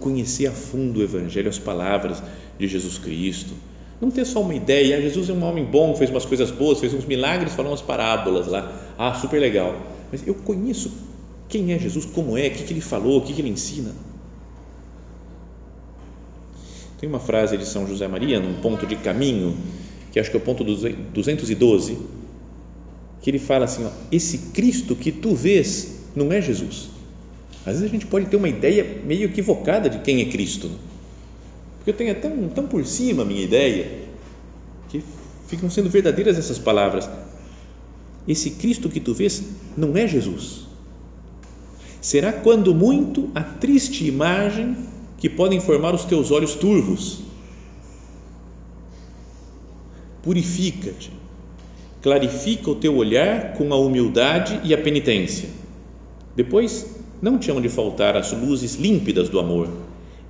conhecer 0.00 0.46
a 0.46 0.52
fundo 0.52 1.00
o 1.00 1.02
Evangelho, 1.02 1.48
as 1.48 1.58
palavras 1.58 2.22
de 2.58 2.66
Jesus 2.66 2.98
Cristo, 2.98 3.54
não 4.00 4.10
ter 4.10 4.24
só 4.24 4.40
uma 4.40 4.54
ideia, 4.54 4.96
ah, 4.96 5.00
Jesus 5.00 5.28
é 5.28 5.32
um 5.32 5.42
homem 5.44 5.64
bom, 5.64 5.94
fez 5.96 6.10
umas 6.10 6.24
coisas 6.24 6.50
boas, 6.50 6.80
fez 6.80 6.92
uns 6.92 7.04
milagres, 7.04 7.54
falou 7.54 7.70
umas 7.70 7.82
parábolas 7.82 8.46
lá, 8.46 8.94
ah, 8.98 9.14
super 9.14 9.40
legal, 9.40 9.74
mas 10.10 10.26
eu 10.26 10.34
conheço 10.34 10.92
quem 11.48 11.72
é 11.72 11.78
Jesus, 11.78 12.04
como 12.04 12.36
é, 12.36 12.48
o 12.48 12.50
que, 12.50 12.64
que 12.64 12.72
ele 12.72 12.80
falou, 12.80 13.18
o 13.18 13.22
que, 13.22 13.32
que 13.32 13.40
ele 13.40 13.50
ensina. 13.50 13.92
Tem 16.98 17.08
uma 17.08 17.20
frase 17.20 17.56
de 17.56 17.66
São 17.66 17.86
José 17.86 18.08
Maria, 18.08 18.40
num 18.40 18.54
ponto 18.60 18.86
de 18.86 18.96
caminho, 18.96 19.56
que 20.10 20.18
acho 20.18 20.30
que 20.30 20.36
é 20.36 20.40
o 20.40 20.42
ponto 20.42 20.64
212, 20.64 21.98
que 23.24 23.30
ele 23.30 23.38
fala 23.38 23.64
assim: 23.64 23.86
ó, 23.86 23.90
esse 24.12 24.36
Cristo 24.52 24.94
que 24.94 25.10
tu 25.10 25.34
vês 25.34 26.02
não 26.14 26.30
é 26.30 26.42
Jesus. 26.42 26.90
Às 27.64 27.72
vezes 27.72 27.84
a 27.84 27.88
gente 27.88 28.06
pode 28.06 28.26
ter 28.26 28.36
uma 28.36 28.48
ideia 28.48 29.00
meio 29.06 29.24
equivocada 29.24 29.88
de 29.88 30.00
quem 30.00 30.20
é 30.20 30.26
Cristo, 30.26 30.70
porque 31.78 31.90
eu 31.90 31.94
tenho 31.94 32.14
tão, 32.20 32.48
tão 32.50 32.66
por 32.66 32.84
cima 32.84 33.22
a 33.22 33.24
minha 33.24 33.42
ideia, 33.42 33.90
que 34.90 35.02
ficam 35.48 35.70
sendo 35.70 35.88
verdadeiras 35.88 36.36
essas 36.36 36.58
palavras. 36.58 37.08
Esse 38.28 38.50
Cristo 38.50 38.90
que 38.90 39.00
tu 39.00 39.14
vês 39.14 39.42
não 39.74 39.96
é 39.96 40.06
Jesus 40.06 40.64
será 42.02 42.30
quando 42.30 42.74
muito 42.74 43.30
a 43.34 43.42
triste 43.42 44.06
imagem 44.06 44.76
que 45.16 45.30
podem 45.30 45.58
formar 45.58 45.94
os 45.94 46.04
teus 46.04 46.30
olhos 46.30 46.54
turvos. 46.54 47.22
Purifica-te, 50.22 51.10
clarifica 52.04 52.70
o 52.70 52.74
teu 52.74 52.94
olhar 52.94 53.54
com 53.54 53.72
a 53.72 53.76
humildade 53.78 54.60
e 54.62 54.74
a 54.74 54.78
penitência. 54.78 55.48
Depois, 56.36 57.00
não 57.22 57.38
te 57.38 57.50
hão 57.50 57.62
de 57.62 57.70
faltar 57.70 58.14
as 58.14 58.30
luzes 58.32 58.74
límpidas 58.74 59.30
do 59.30 59.40
amor 59.40 59.70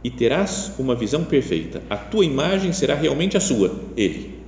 e 0.04 0.08
terás 0.08 0.70
uma 0.78 0.94
visão 0.94 1.24
perfeita. 1.24 1.82
A 1.90 1.96
tua 1.96 2.24
imagem 2.24 2.72
será 2.72 2.94
realmente 2.94 3.36
a 3.36 3.40
sua, 3.40 3.74
Ele. 3.96 4.38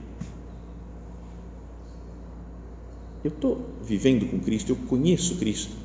Eu 3.25 3.31
estou 3.31 3.61
vivendo 3.83 4.31
com 4.31 4.39
Cristo, 4.39 4.71
eu 4.71 4.77
conheço 4.89 5.35
Cristo 5.35 5.85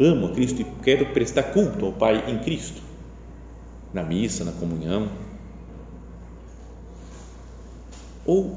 amo 0.00 0.26
a 0.26 0.30
Cristo 0.30 0.62
e 0.62 0.64
quero 0.82 1.06
prestar 1.06 1.44
culto 1.44 1.84
ao 1.84 1.92
Pai 1.92 2.30
em 2.30 2.38
Cristo, 2.38 2.80
na 3.92 4.02
missa, 4.02 4.44
na 4.44 4.52
comunhão. 4.52 5.08
Ou 8.24 8.56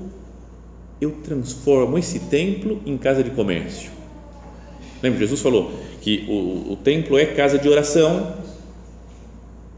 eu 1.02 1.12
transformo 1.24 1.98
esse 1.98 2.20
templo 2.20 2.80
em 2.86 2.96
casa 2.96 3.24
de 3.24 3.32
comércio. 3.32 3.90
Lembra, 5.02 5.20
Jesus 5.20 5.42
falou 5.42 5.72
que 6.00 6.26
o, 6.30 6.74
o 6.74 6.76
templo 6.76 7.18
é 7.18 7.26
casa 7.26 7.58
de 7.58 7.68
oração, 7.68 8.38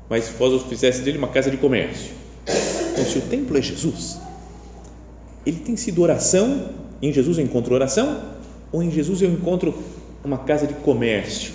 mas 0.09 0.25
se 0.25 0.33
vós 0.33 0.61
fizesse 0.63 1.01
dele 1.01 1.17
uma 1.17 1.29
casa 1.29 1.49
de 1.49 1.55
comércio. 1.55 2.11
Então, 2.91 3.05
se 3.05 3.17
o 3.17 3.21
templo 3.21 3.57
é 3.57 3.61
Jesus, 3.61 4.19
ele 5.45 5.59
tem 5.59 5.77
sido 5.77 6.01
oração, 6.01 6.69
em 7.01 7.13
Jesus 7.13 7.37
eu 7.37 7.45
encontro 7.45 7.73
oração, 7.73 8.21
ou 8.69 8.83
em 8.83 8.91
Jesus 8.91 9.21
eu 9.21 9.31
encontro 9.31 9.73
uma 10.25 10.39
casa 10.39 10.67
de 10.67 10.73
comércio. 10.73 11.53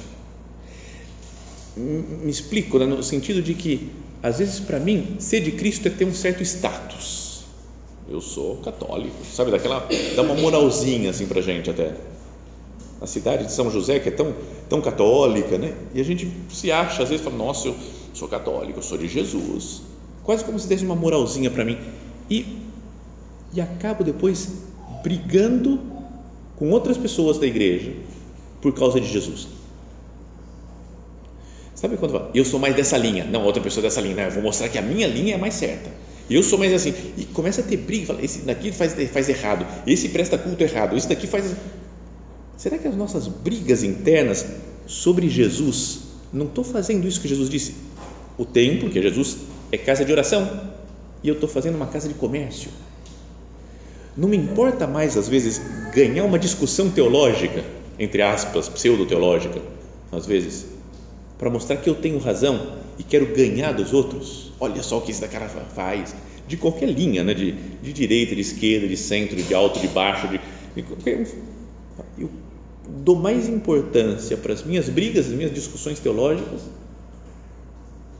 Me 1.77 2.31
explico, 2.31 2.79
né, 2.79 2.87
no 2.87 3.03
sentido 3.03 3.43
de 3.43 3.53
que, 3.53 3.91
às 4.23 4.39
vezes, 4.39 4.59
para 4.61 4.81
mim, 4.81 5.17
ser 5.19 5.41
de 5.41 5.53
Cristo 5.53 5.87
é 5.87 5.91
ter 5.91 6.07
um 6.07 6.15
certo 6.15 6.43
status. 6.43 7.18
Eu 8.11 8.21
sou 8.21 8.57
católico, 8.57 9.17
sabe? 9.25 9.51
Daquela, 9.51 9.87
dá 10.17 10.23
uma 10.23 10.35
moralzinha 10.35 11.11
assim 11.11 11.27
para 11.27 11.43
gente 11.43 11.69
até. 11.69 11.95
A 13.01 13.07
cidade 13.07 13.45
de 13.45 13.53
São 13.53 13.71
José, 13.71 14.01
que 14.01 14.09
é 14.09 14.13
tão, 14.13 14.35
tão 14.69 14.81
católica, 14.81 15.57
né? 15.57 15.75
E 15.95 16.01
a 16.01 16.05
gente 16.05 16.33
se 16.51 16.73
acha, 16.73 17.03
às 17.03 17.09
vezes, 17.09 17.25
fala, 17.25 17.37
nossa, 17.37 17.69
eu 17.69 17.77
sou 18.13 18.27
católico, 18.27 18.79
eu 18.79 18.83
sou 18.83 18.99
de 18.99 19.07
Jesus. 19.07 19.83
Quase 20.25 20.45
como 20.45 20.59
se 20.59 20.67
desse 20.67 20.85
uma 20.85 20.97
moralzinha 20.97 21.51
para 21.51 21.65
mim. 21.65 21.79
E, 22.29 22.59
e 23.55 23.61
acabo 23.61 24.03
depois 24.03 24.49
brigando 25.03 25.81
com 26.57 26.71
outras 26.71 26.97
pessoas 26.97 27.39
da 27.39 27.47
igreja 27.47 27.93
por 28.61 28.73
causa 28.75 29.01
de 29.01 29.07
Jesus. 29.07 29.47
Sabe 31.75 31.97
quando 31.97 32.11
fala, 32.11 32.31
eu 32.35 32.45
sou 32.45 32.59
mais 32.59 32.75
dessa 32.75 32.97
linha, 32.97 33.25
não, 33.25 33.45
outra 33.45 33.63
pessoa 33.63 33.83
dessa 33.83 34.01
linha, 34.01 34.17
não, 34.17 34.25
eu 34.25 34.31
vou 34.33 34.43
mostrar 34.43 34.69
que 34.69 34.79
a 34.79 34.83
minha 34.83 35.07
linha 35.07 35.37
é 35.37 35.39
mais 35.39 35.55
certa. 35.55 35.91
Eu 36.31 36.43
sou 36.43 36.59
mais 36.59 36.73
assim, 36.75 36.95
e 37.17 37.25
começa 37.25 37.63
a 37.63 37.65
ter 37.65 37.79
briga, 37.79 38.07
fala, 38.07 38.23
esse 38.23 38.41
daqui 38.41 38.71
faz, 38.71 38.95
faz 39.11 39.29
errado, 39.29 39.67
esse 39.87 40.11
presta 40.11 40.37
culto 40.37 40.63
errado, 40.63 40.97
esse 40.97 41.09
daqui 41.09 41.27
faz. 41.27 41.55
Será 42.57 42.77
que 42.77 42.87
as 42.87 42.97
nossas 42.97 43.29
brigas 43.29 43.83
internas 43.83 44.45
sobre 44.87 45.29
Jesus, 45.29 46.01
não 46.33 46.47
estou 46.47 46.65
fazendo 46.65 47.07
isso 47.07 47.21
que 47.21 47.29
Jesus 47.29 47.49
disse. 47.49 47.75
O 48.37 48.45
templo, 48.45 48.91
que 48.91 49.01
Jesus, 49.01 49.39
é 49.73 49.79
casa 49.79 50.05
de 50.05 50.13
oração 50.13 50.71
e 51.23 51.29
eu 51.29 51.35
estou 51.35 51.49
fazendo 51.49 51.77
uma 51.77 51.87
casa 51.87 52.09
de 52.09 52.15
comércio. 52.15 52.71
Não 54.17 54.29
me 54.29 54.37
importa 54.37 54.87
mais, 54.87 55.17
às 55.17 55.29
vezes, 55.29 55.61
ganhar 55.95 56.25
uma 56.25 56.39
discussão 56.39 56.91
teológica, 56.91 57.65
entre 57.99 58.21
aspas, 58.23 58.69
pseudo-teológica, 58.69 59.61
às 60.11 60.27
vezes, 60.27 60.67
para 61.39 61.51
mostrar 61.51 61.77
que 61.77 61.89
eu 61.89 61.95
tenho 61.95 62.19
razão 62.19 62.79
e 62.99 63.03
quero 63.03 63.27
ganhar 63.35 63.73
dos 63.73 63.93
outros. 63.93 64.53
Olha 64.59 64.83
só 64.83 64.99
o 64.99 65.01
que 65.01 65.11
esse 65.11 65.27
cara 65.29 65.49
faz. 65.49 66.15
De 66.47 66.57
qualquer 66.57 66.89
linha, 66.89 67.23
né? 67.23 67.35
de, 67.35 67.53
de 67.53 67.93
direita, 67.93 68.35
de 68.35 68.41
esquerda, 68.41 68.89
de 68.89 68.97
centro, 68.97 69.37
de 69.37 69.55
alto, 69.55 69.79
de 69.79 69.89
baixo, 69.89 70.29
de, 70.29 70.39
de 70.75 71.27
eu 72.19 72.31
dou 72.89 73.17
mais 73.17 73.49
importância 73.49 74.37
para 74.37 74.53
as 74.53 74.63
minhas 74.63 74.89
brigas, 74.89 75.27
as 75.27 75.33
minhas 75.33 75.53
discussões 75.53 75.99
teológicas, 76.01 76.63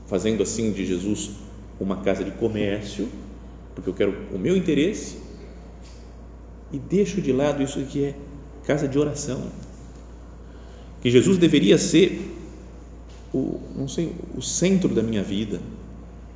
fazendo 0.07 0.43
assim 0.43 0.71
de 0.71 0.85
Jesus 0.85 1.31
uma 1.79 1.97
casa 1.97 2.23
de 2.23 2.31
comércio, 2.31 3.07
porque 3.73 3.89
eu 3.89 3.93
quero 3.93 4.15
o 4.33 4.37
meu 4.37 4.55
interesse, 4.55 5.17
e 6.71 6.77
deixo 6.77 7.21
de 7.21 7.31
lado 7.31 7.63
isso 7.63 7.79
que 7.81 8.03
é 8.03 8.15
casa 8.63 8.87
de 8.87 8.99
oração. 8.99 9.41
Que 11.01 11.09
Jesus 11.09 11.37
deveria 11.37 11.77
ser 11.77 12.38
o, 13.33 13.59
não 13.75 13.87
sei, 13.87 14.13
o 14.35 14.41
centro 14.41 14.89
da 14.89 15.03
minha 15.03 15.23
vida, 15.23 15.59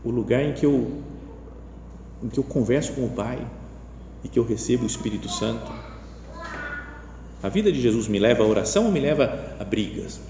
o 0.03 0.09
lugar 0.09 0.43
em 0.43 0.53
que 0.53 0.65
eu 0.65 0.91
em 2.23 2.29
que 2.29 2.39
eu 2.39 2.43
converso 2.43 2.93
com 2.93 3.05
o 3.05 3.09
Pai 3.09 3.45
e 4.23 4.29
que 4.29 4.39
eu 4.39 4.45
recebo 4.45 4.83
o 4.83 4.87
Espírito 4.87 5.27
Santo. 5.27 5.69
A 7.41 7.49
vida 7.49 7.69
de 7.69 7.81
Jesus 7.81 8.07
me 8.07 8.17
leva 8.17 8.43
à 8.43 8.47
oração 8.47 8.85
ou 8.85 8.91
me 8.91 8.99
leva 9.01 9.57
a 9.59 9.63
brigas? 9.65 10.21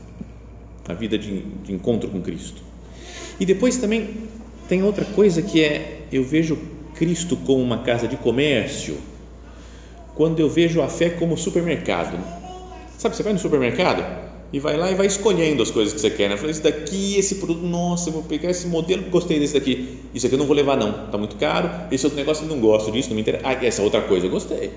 A 0.88 0.93
vida 0.93 1.19
de, 1.19 1.41
de 1.41 1.71
encontro 1.71 2.10
com 2.10 2.19
Cristo. 2.19 2.63
E 3.39 3.45
depois 3.45 3.78
também 3.78 4.28
tem 4.67 4.82
outra 4.82 5.06
coisa 5.06 5.43
que 5.43 5.63
é 5.63 6.08
eu 6.12 6.23
vejo 6.23 6.58
Cristo 6.95 7.38
como 7.38 7.62
uma 7.62 7.84
casa 7.84 8.08
de 8.08 8.17
comércio 8.17 8.97
quando 10.15 10.39
eu 10.39 10.49
vejo 10.49 10.82
a 10.82 10.88
fé 10.88 11.12
como 11.12 11.38
supermercado. 11.38 12.17
Sabe, 12.97 13.15
você 13.15 13.21
vai 13.21 13.34
no 13.34 13.39
supermercado 13.39 14.22
e 14.54 14.60
vai 14.60 14.78
lá 14.78 14.92
e 14.92 14.94
vai 14.94 15.08
escolhendo 15.08 15.63
as 15.63 15.72
coisas 15.72 15.92
que 15.96 16.00
você 16.00 16.12
quer. 16.12 16.30
Né? 16.30 16.38
Fala, 16.38 16.52
esse 16.52 16.62
daqui, 16.62 17.18
esse 17.18 17.36
produto, 17.36 17.66
nossa, 17.66 18.10
eu 18.10 18.13
vou 18.13 18.22
pegar 18.22 18.52
esse 18.52 18.68
modelo, 18.68 19.02
gostei 19.10 19.39
desse 19.39 19.56
daqui. 19.56 19.98
Isso 20.13 20.28
aqui 20.28 20.36
eu 20.36 20.39
não 20.39 20.46
vou 20.46 20.56
levar, 20.56 20.78
não, 20.78 21.06
está 21.06 21.18
muito 21.18 21.36
caro. 21.38 21.72
Esse 21.92 22.06
outro 22.06 22.20
negócio 22.20 22.46
eu 22.46 22.50
não 22.50 22.60
gosto 22.62 22.92
disso, 22.92 23.10
não 23.10 23.16
me 23.16 23.22
interessa. 23.22 23.48
Ah, 23.48 23.66
essa 23.66 23.82
outra 23.82 24.02
coisa 24.02 24.28
eu 24.28 24.30
gostei. 24.30 24.72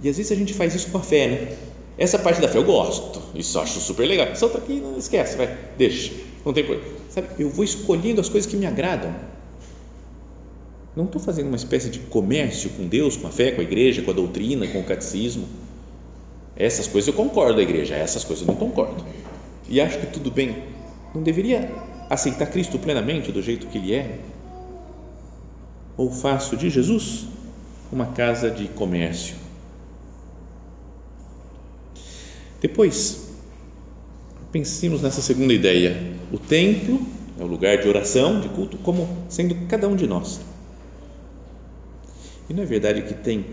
E 0.00 0.08
às 0.08 0.16
vezes 0.16 0.30
a 0.30 0.36
gente 0.36 0.54
faz 0.54 0.76
isso 0.76 0.92
com 0.92 0.98
a 0.98 1.02
fé, 1.02 1.26
né? 1.26 1.56
Essa 1.98 2.20
parte 2.20 2.40
da 2.40 2.48
fé 2.48 2.56
eu 2.56 2.64
gosto, 2.64 3.20
isso 3.34 3.58
eu 3.58 3.62
acho 3.62 3.80
super 3.80 4.06
legal. 4.06 4.28
Essa 4.28 4.46
outra 4.46 4.60
aqui, 4.60 4.74
não 4.74 4.96
esquece, 4.96 5.36
vai, 5.36 5.58
deixa, 5.76 6.12
não 6.46 6.52
tem 6.52 6.64
problema. 6.64 6.88
Sabe, 7.10 7.28
eu 7.36 7.50
vou 7.50 7.64
escolhendo 7.64 8.20
as 8.20 8.28
coisas 8.28 8.48
que 8.48 8.56
me 8.56 8.64
agradam. 8.64 9.12
Não 10.94 11.04
estou 11.04 11.20
fazendo 11.20 11.48
uma 11.48 11.56
espécie 11.56 11.90
de 11.90 11.98
comércio 11.98 12.70
com 12.70 12.86
Deus, 12.86 13.16
com 13.16 13.26
a 13.26 13.30
fé, 13.30 13.50
com 13.50 13.60
a 13.60 13.64
igreja, 13.64 14.02
com 14.02 14.12
a 14.12 14.14
doutrina, 14.14 14.68
com 14.68 14.78
o 14.78 14.84
catecismo. 14.84 15.46
Essas 16.60 16.86
coisas 16.86 17.08
eu 17.08 17.14
concordo, 17.14 17.58
a 17.58 17.62
igreja, 17.62 17.94
essas 17.94 18.22
coisas 18.22 18.46
eu 18.46 18.52
não 18.52 18.60
concordo. 18.60 19.02
E 19.66 19.80
acho 19.80 19.98
que 19.98 20.06
tudo 20.08 20.30
bem. 20.30 20.62
Não 21.14 21.22
deveria 21.22 21.72
aceitar 22.10 22.46
Cristo 22.46 22.78
plenamente 22.78 23.32
do 23.32 23.40
jeito 23.40 23.66
que 23.66 23.78
Ele 23.78 23.94
é? 23.94 24.18
Ou 25.96 26.10
faço 26.10 26.58
de 26.58 26.68
Jesus 26.68 27.24
uma 27.90 28.06
casa 28.08 28.50
de 28.50 28.68
comércio? 28.68 29.36
Depois, 32.60 33.30
pensemos 34.52 35.00
nessa 35.00 35.22
segunda 35.22 35.54
ideia. 35.54 35.96
O 36.30 36.36
templo 36.36 37.00
é 37.38 37.42
o 37.42 37.46
lugar 37.46 37.78
de 37.78 37.88
oração, 37.88 38.38
de 38.38 38.50
culto, 38.50 38.76
como 38.76 39.08
sendo 39.30 39.54
cada 39.66 39.88
um 39.88 39.96
de 39.96 40.06
nós. 40.06 40.40
E 42.50 42.52
não 42.52 42.62
é 42.62 42.66
verdade 42.66 43.00
que 43.00 43.14
tem 43.14 43.46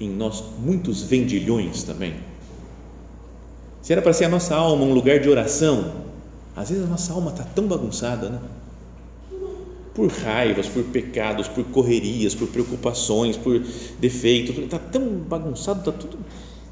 em 0.00 0.08
nós 0.08 0.42
muitos 0.58 1.02
vendilhões 1.02 1.82
também? 1.82 2.14
Se 3.84 3.92
era 3.92 4.00
para 4.00 4.14
ser 4.14 4.24
a 4.24 4.28
nossa 4.30 4.56
alma 4.56 4.82
um 4.82 4.94
lugar 4.94 5.20
de 5.20 5.28
oração, 5.28 5.92
às 6.56 6.70
vezes 6.70 6.84
a 6.84 6.86
nossa 6.86 7.12
alma 7.12 7.30
está 7.30 7.44
tão 7.44 7.66
bagunçada, 7.66 8.30
né? 8.30 8.40
Por 9.92 10.10
raivas, 10.10 10.66
por 10.66 10.84
pecados, 10.84 11.48
por 11.48 11.62
correrias, 11.64 12.34
por 12.34 12.48
preocupações, 12.48 13.36
por 13.36 13.62
defeitos, 14.00 14.56
está 14.56 14.78
tão 14.78 15.06
bagunçado, 15.18 15.80
está 15.80 15.92
tudo 15.92 16.16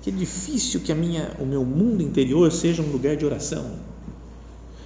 que 0.00 0.08
é 0.08 0.12
difícil 0.12 0.80
que 0.80 0.90
a 0.90 0.94
minha, 0.94 1.32
o 1.38 1.44
meu 1.44 1.66
mundo 1.66 2.02
interior 2.02 2.50
seja 2.50 2.80
um 2.80 2.90
lugar 2.90 3.14
de 3.14 3.26
oração. 3.26 3.72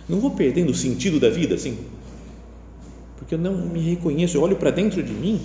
Não 0.08 0.18
vou 0.18 0.32
perdendo 0.32 0.70
o 0.70 0.74
sentido 0.74 1.20
da 1.20 1.30
vida 1.30 1.54
assim, 1.54 1.78
porque 3.18 3.36
eu 3.36 3.38
não 3.38 3.54
me 3.54 3.78
reconheço. 3.78 4.36
Eu 4.36 4.42
olho 4.42 4.56
para 4.56 4.72
dentro 4.72 5.00
de 5.00 5.12
mim 5.12 5.40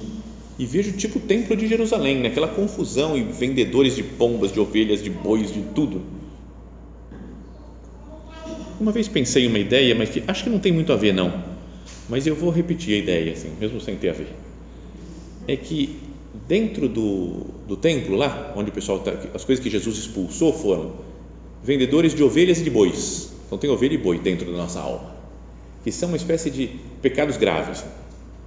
e 0.57 0.65
vejo 0.65 0.93
tipo 0.93 1.19
o 1.19 1.21
templo 1.21 1.55
de 1.55 1.67
Jerusalém, 1.67 2.21
né? 2.21 2.29
aquela 2.29 2.47
confusão 2.47 3.15
e 3.15 3.21
vendedores 3.21 3.95
de 3.95 4.01
pombas, 4.01 4.51
de 4.51 4.59
ovelhas, 4.59 5.03
de 5.03 5.11
bois, 5.11 5.53
de 5.53 5.61
tudo. 5.75 6.01
Uma 8.81 8.91
vez 8.91 9.07
pensei 9.07 9.45
uma 9.45 9.59
ideia, 9.59 9.93
mas 9.93 10.09
que 10.09 10.23
acho 10.27 10.43
que 10.43 10.49
não 10.49 10.57
tem 10.57 10.71
muito 10.71 10.91
a 10.91 10.95
ver 10.95 11.13
não, 11.13 11.31
mas 12.09 12.25
eu 12.25 12.35
vou 12.35 12.49
repetir 12.49 12.95
a 12.95 12.97
ideia 12.97 13.31
assim, 13.31 13.51
mesmo 13.59 13.79
sem 13.79 13.95
ter 13.95 14.09
a 14.09 14.13
ver. 14.13 14.29
É 15.47 15.55
que 15.55 15.99
dentro 16.47 16.89
do, 16.89 17.45
do 17.67 17.77
templo 17.77 18.15
lá, 18.15 18.51
onde 18.57 18.71
o 18.71 18.73
pessoal 18.73 18.97
tá, 18.97 19.13
as 19.35 19.45
coisas 19.45 19.63
que 19.63 19.69
Jesus 19.69 19.99
expulsou 19.99 20.51
foram 20.51 20.93
vendedores 21.63 22.15
de 22.15 22.23
ovelhas 22.23 22.59
e 22.59 22.63
de 22.63 22.71
bois. 22.71 23.31
Então 23.45 23.55
tem 23.55 23.69
ovelha 23.69 23.93
e 23.93 23.99
boi 23.99 24.17
dentro 24.17 24.51
da 24.51 24.57
nossa 24.57 24.79
alma, 24.79 25.15
que 25.83 25.91
são 25.91 26.09
uma 26.09 26.17
espécie 26.17 26.49
de 26.49 26.71
pecados 27.03 27.37
graves, 27.37 27.85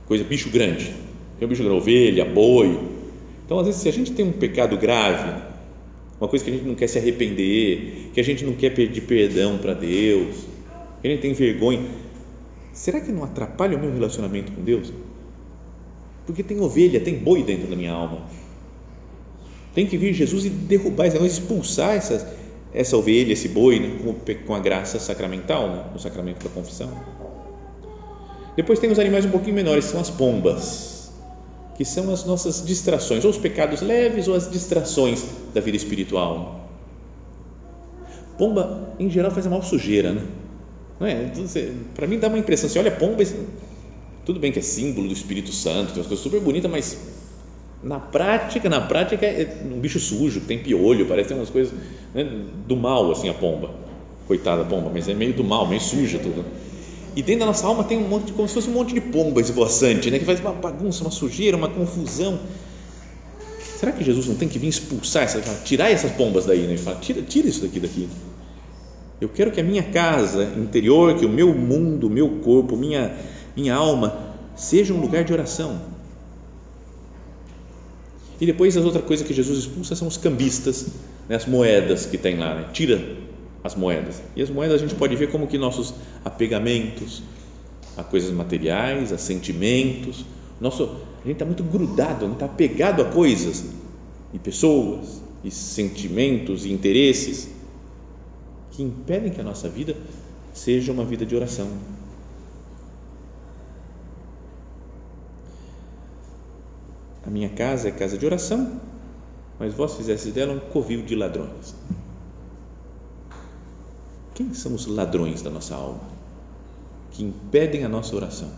coisa 0.05 0.25
bicho 0.25 0.51
grande. 0.51 0.93
Tem 1.39 1.47
um 1.47 1.49
bicho 1.49 1.63
grande, 1.63 1.79
ovelha, 1.79 2.25
boi. 2.25 2.77
Então 3.47 3.61
às 3.61 3.67
vezes 3.67 3.83
se 3.83 3.89
a 3.89 3.93
gente 3.93 4.11
tem 4.11 4.27
um 4.27 4.33
pecado 4.33 4.77
grave, 4.77 5.54
uma 6.25 6.29
coisa 6.29 6.45
que 6.45 6.51
a 6.51 6.55
gente 6.55 6.67
não 6.67 6.75
quer 6.75 6.89
se 6.89 6.99
arrepender, 6.99 8.11
que 8.15 8.21
a 8.21 8.25
gente 8.25 8.45
não 8.45 8.55
quer 8.55 8.71
pedir 8.71 9.03
perdão 9.03 9.59
para 9.59 9.75
Deus, 9.75 10.37
que 11.01 11.07
a 11.07 11.11
gente 11.11 11.21
tem 11.21 11.35
vergonha, 11.35 11.83
será 12.73 12.99
que 13.01 13.13
não 13.13 13.25
atrapalha 13.25 13.77
o 13.77 13.81
meu 13.81 13.93
relacionamento 13.93 14.51
com 14.51 14.63
Deus? 14.63 14.93
Porque 16.25 16.43
tem 16.43 16.59
ovelha, 16.61 16.99
tem 16.99 17.19
boi 17.19 17.43
dentro 17.43 17.69
da 17.69 17.77
minha 17.77 17.93
alma. 17.93 18.23
Tem 19.75 19.87
que 19.87 19.99
vir 19.99 20.15
Jesus 20.15 20.47
e 20.47 20.49
derrubar, 20.49 21.07
expulsar 21.07 21.95
essas, 21.95 22.25
essa 22.73 22.97
ovelha, 22.97 23.35
esse 23.35 23.49
boi, 23.49 23.79
né, 23.79 23.99
com, 24.03 24.15
com, 24.47 24.55
a 24.55 24.61
graça 24.61 24.99
sacramental, 24.99 25.69
né, 25.69 25.85
no 25.93 25.99
sacramento 25.99 26.43
da 26.43 26.49
confissão. 26.49 26.91
Depois 28.57 28.79
tem 28.79 28.91
os 28.91 28.99
animais 28.99 29.27
um 29.27 29.31
pouquinho 29.31 29.57
menores, 29.57 29.85
são 29.85 30.01
as 30.01 30.09
pombas, 30.09 31.04
que 31.77 31.85
são 31.85 32.13
as 32.13 32.25
nossas 32.25 32.65
distrações, 32.65 33.25
ou 33.25 33.31
os 33.31 33.39
pecados 33.39 33.81
leves 33.81 34.29
ou 34.29 34.35
as 34.35 34.51
distrações 34.51 35.25
da 35.53 35.61
vida 35.61 35.77
espiritual. 35.77 36.69
Pomba, 38.39 38.95
em 38.99 39.11
geral, 39.11 39.31
faz 39.31 39.47
a 39.47 39.51
maior 39.51 39.63
sujeira, 39.63 40.13
né? 40.13 40.23
Não 40.99 41.07
é? 41.07 41.31
Para 41.95 42.07
mim 42.07 42.19
dá 42.19 42.29
uma 42.29 42.39
impressão, 42.39 42.69
você 42.69 42.79
olha 42.79 42.91
pomba, 42.91 43.25
tudo 44.25 44.41
bem 44.41 44.53
que 44.53 44.59
é 44.59 44.63
símbolo 44.63 45.09
do 45.09 45.13
Espírito 45.13 45.53
Santo, 45.53 45.89
tem 45.89 45.99
umas 45.99 46.07
coisas 46.07 46.21
super 46.21 46.41
bonitas, 46.41 46.71
mas 46.71 46.99
na 47.83 48.01
prática, 48.01 48.69
na 48.69 48.81
prática 48.81 49.27
é 49.27 49.63
um 49.65 49.79
bicho 49.79 50.01
sujo, 50.01 50.41
tem 50.41 50.59
piolho, 50.59 51.07
parece 51.07 51.29
ter 51.29 51.35
umas 51.35 51.51
coisas 51.51 51.73
né, 52.15 52.25
do 52.67 52.77
mal, 52.77 53.11
assim, 53.13 53.29
a 53.29 53.35
pomba. 53.35 53.71
Coitada 54.27 54.63
da 54.63 54.69
pomba, 54.69 54.91
mas 54.93 55.07
é 55.07 55.13
meio 55.13 55.35
do 55.35 55.45
mal, 55.45 55.67
meio 55.67 55.83
suja 55.83 56.19
tudo. 56.19 56.45
E 57.17 57.23
dentro 57.23 57.41
da 57.41 57.47
nossa 57.47 57.67
alma 57.67 57.85
tem 57.85 57.99
um 57.99 58.09
monte, 58.09 58.33
como 58.33 58.49
se 58.49 58.55
fosse 58.55 58.69
um 58.69 58.73
monte 58.73 58.93
de 58.93 59.01
pomba 59.01 59.41
esvoaçante, 59.41 60.11
né, 60.11 60.19
que 60.19 60.25
faz 60.25 60.41
uma 60.41 60.53
bagunça, 60.53 61.03
uma 61.03 61.11
sujeira, 61.11 61.57
uma 61.57 61.69
confusão. 61.69 62.41
Será 63.79 63.93
que 63.93 64.03
Jesus 64.03 64.27
não 64.27 64.35
tem 64.35 64.49
que 64.49 64.59
vir 64.59 64.69
expulsar, 64.69 65.25
essa, 65.25 65.41
tirar 65.65 65.91
essas 65.91 66.11
pombas 66.13 66.47
daí? 66.47 66.61
Né? 66.61 66.73
Ele 66.73 66.79
fala, 66.79 66.97
tira, 66.97 67.23
tira 67.23 67.49
isso 67.49 67.63
daqui 67.63 67.79
daqui. 67.79 68.09
Eu 69.21 69.29
quero 69.29 69.53
que 69.53 69.61
a 69.61 69.65
minha 69.65 69.83
casa 69.83 70.53
interior, 70.57 71.17
que 71.17 71.25
o 71.25 71.29
meu 71.29 71.55
mundo, 71.55 72.09
o 72.09 72.11
meu 72.11 72.29
corpo, 72.41 72.77
minha, 72.77 73.15
minha 73.57 73.75
alma 73.75 74.35
seja 74.57 74.93
um 74.93 75.01
lugar 75.01 75.25
de 75.25 75.33
oração 75.33 75.95
e 78.41 78.47
depois 78.47 78.77
as 78.77 78.85
outras 78.85 79.05
coisas 79.05 79.27
que 79.27 79.33
Jesus 79.33 79.61
expulsa 79.61 79.95
são 79.95 80.09
os 80.09 80.17
cambistas, 80.17 80.89
né, 81.29 81.37
as 81.37 81.47
moedas 81.47 82.07
que 82.07 82.19
tem 82.19 82.37
lá, 82.37 82.55
né? 82.55 82.67
tira 82.73 83.01
as 83.65 83.75
moedas. 83.75 84.23
E 84.37 84.43
as 84.43 84.51
moedas 84.51 84.77
a 84.77 84.87
gente 84.87 84.95
pode 84.95 85.17
ver 85.17 85.31
como 85.31 85.47
que 85.47 85.57
nossos 85.57 85.95
apegamentos 86.23 87.23
a 87.97 88.05
coisas 88.05 88.31
materiais, 88.31 89.13
a 89.13 89.19
sentimentos, 89.19 90.25
nosso, 90.61 90.85
a 90.85 91.27
gente 91.27 91.33
está 91.33 91.45
muito 91.45 91.65
grudado, 91.65 92.31
está 92.31 92.45
apegado 92.45 93.01
a 93.01 93.07
coisas 93.07 93.65
e 94.33 94.39
pessoas 94.39 95.23
e 95.43 95.51
sentimentos 95.51 96.67
e 96.67 96.73
interesses 96.73 97.49
que 98.73 98.83
impedem 98.83 99.33
que 99.33 99.41
a 99.41 99.45
nossa 99.45 99.69
vida 99.69 99.97
seja 100.53 100.93
uma 100.93 101.05
vida 101.05 101.25
de 101.25 101.35
oração. 101.35 101.69
A 107.27 107.31
minha 107.31 107.49
casa 107.49 107.89
é 107.89 107.91
casa 107.91 108.19
de 108.19 108.27
oração, 108.27 108.81
mas 109.59 109.73
vós 109.73 109.95
fizestes 109.95 110.33
dela 110.33 110.53
um 110.53 110.61
covil 110.61 111.03
de 111.03 111.15
ladrões. 111.15 111.75
Quem 114.35 114.53
são 114.53 114.75
os 114.75 114.87
ladrões 114.87 115.43
da 115.43 115.51
nossa 115.51 115.77
alma 115.77 116.01
que 117.13 117.23
impedem 117.23 117.85
a 117.85 117.89
nossa 117.89 118.15
oração? 118.17 118.51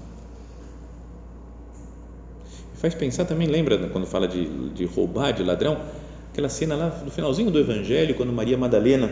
Faz 2.75 2.95
pensar 2.95 3.27
também, 3.27 3.47
lembra 3.47 3.89
quando 3.89 4.07
fala 4.07 4.27
de, 4.27 4.71
de 4.71 4.85
roubar, 4.87 5.33
de 5.33 5.43
ladrão? 5.43 5.79
Aquela 6.33 6.49
cena 6.49 6.75
lá 6.77 7.03
no 7.05 7.11
finalzinho 7.11 7.51
do 7.51 7.59
Evangelho, 7.59 8.15
quando 8.15 8.33
Maria 8.33 8.57
Madalena 8.57 9.11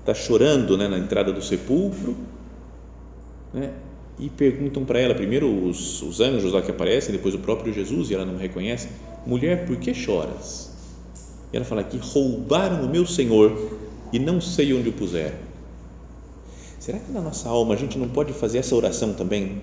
está 0.00 0.14
chorando 0.14 0.76
né, 0.76 0.88
na 0.88 0.98
entrada 0.98 1.32
do 1.32 1.42
sepulcro 1.42 2.16
né, 3.52 3.70
e 4.18 4.28
perguntam 4.28 4.84
para 4.84 4.98
ela, 4.98 5.14
primeiro 5.14 5.48
os, 5.66 6.02
os 6.02 6.20
anjos 6.20 6.52
lá 6.52 6.60
que 6.60 6.70
aparecem, 6.70 7.12
depois 7.12 7.34
o 7.34 7.38
próprio 7.38 7.72
Jesus, 7.72 8.10
e 8.10 8.14
ela 8.14 8.24
não 8.24 8.36
reconhece: 8.36 8.88
mulher, 9.26 9.66
por 9.66 9.76
que 9.76 9.94
choras? 9.94 10.70
E 11.52 11.56
ela 11.56 11.64
fala 11.64 11.84
que 11.84 11.98
roubaram 11.98 12.82
o 12.84 12.88
meu 12.88 13.06
Senhor 13.06 13.78
e 14.12 14.18
não 14.18 14.40
sei 14.40 14.72
onde 14.74 14.88
o 14.88 14.92
puseram. 14.92 15.51
Será 16.82 16.98
que 16.98 17.12
na 17.12 17.20
nossa 17.20 17.48
alma 17.48 17.74
a 17.74 17.76
gente 17.76 17.96
não 17.96 18.08
pode 18.08 18.32
fazer 18.32 18.58
essa 18.58 18.74
oração 18.74 19.14
também? 19.14 19.62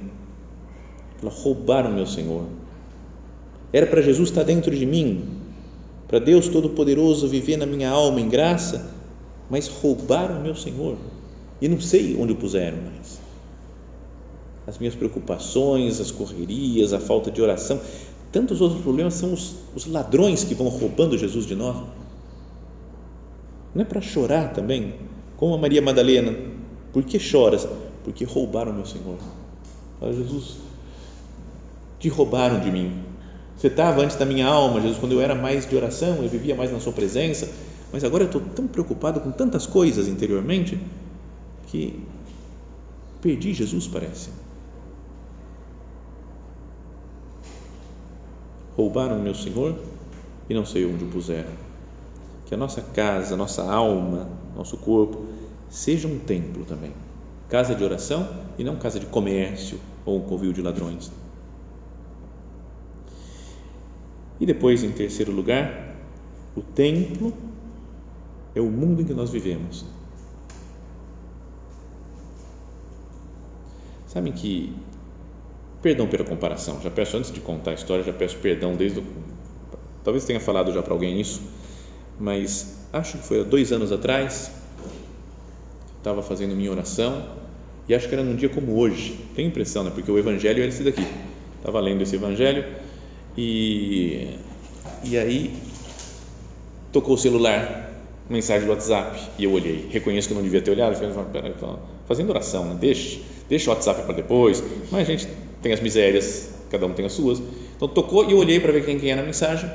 Ela 1.22 1.30
roubaram 1.30 1.92
meu 1.92 2.06
Senhor. 2.06 2.46
Era 3.74 3.86
para 3.86 4.02
Jesus 4.02 4.30
estar 4.30 4.44
dentro 4.44 4.74
de 4.74 4.86
mim, 4.86 5.28
para 6.08 6.18
Deus 6.18 6.48
Todo-Poderoso 6.48 7.28
viver 7.28 7.58
na 7.58 7.66
minha 7.66 7.90
alma 7.90 8.22
em 8.22 8.30
graça, 8.30 8.94
mas 9.50 9.68
roubaram 9.68 10.40
meu 10.40 10.56
Senhor 10.56 10.96
e 11.62 11.68
não 11.68 11.82
sei 11.82 12.16
onde 12.18 12.32
o 12.32 12.38
puseram 12.38 12.78
mais. 12.78 13.20
As 14.66 14.78
minhas 14.78 14.96
preocupações, 14.96 16.00
as 16.00 16.12
correrias, 16.12 16.94
a 16.94 17.02
falta 17.02 17.30
de 17.30 17.42
oração, 17.42 17.82
tantos 18.32 18.62
outros 18.62 18.82
problemas 18.82 19.16
são 19.16 19.34
os, 19.34 19.58
os 19.76 19.86
ladrões 19.86 20.46
que 20.46 20.56
vão 20.56 20.70
roubando 20.70 21.18
Jesus 21.18 21.46
de 21.46 21.54
nós. 21.54 21.84
Não 23.76 23.82
é 23.82 23.86
para 23.86 24.00
chorar 24.00 24.54
também, 24.54 24.94
como 25.36 25.54
a 25.54 25.58
Maria 25.58 25.82
Madalena. 25.82 26.59
Por 26.92 27.04
que 27.04 27.20
choras? 27.20 27.68
Porque 28.04 28.26
roubaram 28.26 28.74
meu 28.74 28.86
Senhor. 28.86 29.18
Fala, 30.00 30.14
Jesus, 30.14 30.58
te 32.00 32.10
roubaram 32.10 32.60
de 32.60 32.72
mim. 32.72 33.04
Você 33.58 33.68
estava 33.68 34.02
antes 34.02 34.16
da 34.16 34.26
minha 34.26 34.48
alma, 34.48 34.80
Jesus, 34.80 34.98
quando 35.00 35.12
eu 35.12 35.22
era 35.22 35.36
mais 35.36 35.70
de 35.70 35.76
oração, 35.76 36.24
eu 36.24 36.30
vivia 36.30 36.56
mais 36.56 36.72
na 36.72 36.80
Sua 36.80 36.94
presença, 36.94 37.52
mas 37.92 38.04
agora 38.04 38.24
eu 38.24 38.28
estou 38.28 38.42
tão 38.42 38.68
preocupado 38.68 39.20
com 39.20 39.32
tantas 39.32 39.66
coisas 39.66 40.08
interiormente 40.08 40.80
que 41.68 42.02
perdi 43.22 43.54
Jesus, 43.54 43.86
parece. 43.88 44.30
Roubaram 48.78 49.20
meu 49.20 49.36
Senhor 49.36 49.76
e 50.50 50.54
não 50.54 50.66
sei 50.66 50.86
onde 50.86 51.04
o 51.04 51.08
puseram. 51.08 51.52
Que 52.46 52.56
a 52.56 52.58
nossa 52.58 52.82
casa, 52.82 53.36
nossa 53.36 53.62
alma, 53.62 54.30
nosso 54.56 54.78
corpo 54.78 55.29
seja 55.70 56.08
um 56.08 56.20
templo 56.20 56.66
também, 56.66 56.92
casa 57.48 57.76
de 57.76 57.84
oração 57.84 58.28
e 58.58 58.64
não 58.64 58.76
casa 58.78 59.00
de 59.00 59.06
comércio 59.06 59.80
ou 60.06 60.18
um 60.18 60.22
covil 60.22 60.52
de 60.52 60.62
ladrões. 60.62 61.12
E 64.40 64.46
depois, 64.46 64.84
em 64.84 64.92
terceiro 64.92 65.32
lugar, 65.32 65.96
o 66.56 66.62
templo 66.62 67.34
é 68.56 68.62
o 68.62 68.70
mundo 68.70 69.02
em 69.02 69.06
que 69.06 69.14
nós 69.14 69.30
vivemos. 69.30 69.86
Sabem 74.08 74.34
que, 74.34 74.74
perdão 75.82 76.08
pela 76.08 76.24
comparação, 76.24 76.82
já 76.82 76.90
peço 76.90 77.18
antes 77.18 77.32
de 77.32 77.40
contar 77.42 77.72
a 77.72 77.74
história, 77.76 78.04
já 78.04 78.14
peço 78.14 78.38
perdão 78.38 78.76
desde 78.76 79.00
o. 79.00 79.04
Talvez 80.04 80.26
tenha 80.26 80.40
falado 80.40 80.72
já 80.72 80.82
para 80.82 80.94
alguém 80.94 81.20
isso, 81.20 81.42
mas 82.20 82.88
acho 82.92 83.18
que 83.18 83.24
foi 83.24 83.42
há 83.42 83.44
dois 83.44 83.72
anos 83.72 83.92
atrás, 83.92 84.52
estava 86.00 86.24
fazendo 86.24 86.56
minha 86.56 86.72
oração 86.72 87.40
e 87.90 87.96
acho 87.96 88.08
que 88.08 88.14
era 88.14 88.24
num 88.24 88.36
dia 88.36 88.50
como 88.50 88.78
hoje, 88.78 89.20
tenho 89.36 89.48
impressão, 89.48 89.84
né? 89.84 89.90
porque 89.90 90.12
o 90.12 90.18
Evangelho 90.20 90.64
é 90.64 90.68
esse 90.68 90.84
daqui. 90.84 91.04
Estava 91.58 91.80
lendo 91.80 92.04
esse 92.04 92.16
Evangelho 92.16 92.64
e, 93.36 94.36
e 95.04 95.18
aí 95.18 95.56
tocou 96.92 97.16
o 97.16 97.18
celular, 97.18 97.92
mensagem 98.30 98.68
do 98.68 98.72
WhatsApp, 98.72 99.20
e 99.40 99.44
eu 99.44 99.52
olhei. 99.52 99.88
Reconheço 99.90 100.28
que 100.28 100.36
eu 100.36 100.36
não 100.36 100.44
devia 100.44 100.62
ter 100.62 100.70
olhado, 100.70 100.96
falei, 100.96 101.56
fazendo 102.08 102.30
oração, 102.30 102.64
né? 102.66 102.78
deixa, 102.80 103.20
deixa 103.50 103.72
o 103.72 103.74
WhatsApp 103.74 104.04
para 104.04 104.14
depois, 104.14 104.64
mas 104.92 105.10
a 105.10 105.12
gente 105.12 105.28
tem 105.60 105.74
as 105.74 105.80
misérias, 105.80 106.54
cada 106.70 106.86
um 106.86 106.94
tem 106.94 107.08
as 107.08 107.14
suas. 107.14 107.42
Então 107.76 107.88
tocou 107.88 108.24
e 108.24 108.34
eu 108.34 108.38
olhei 108.38 108.60
para 108.60 108.72
ver 108.72 108.86
quem, 108.86 109.00
quem 109.00 109.12
era 109.12 109.24
a 109.24 109.26
mensagem, 109.26 109.68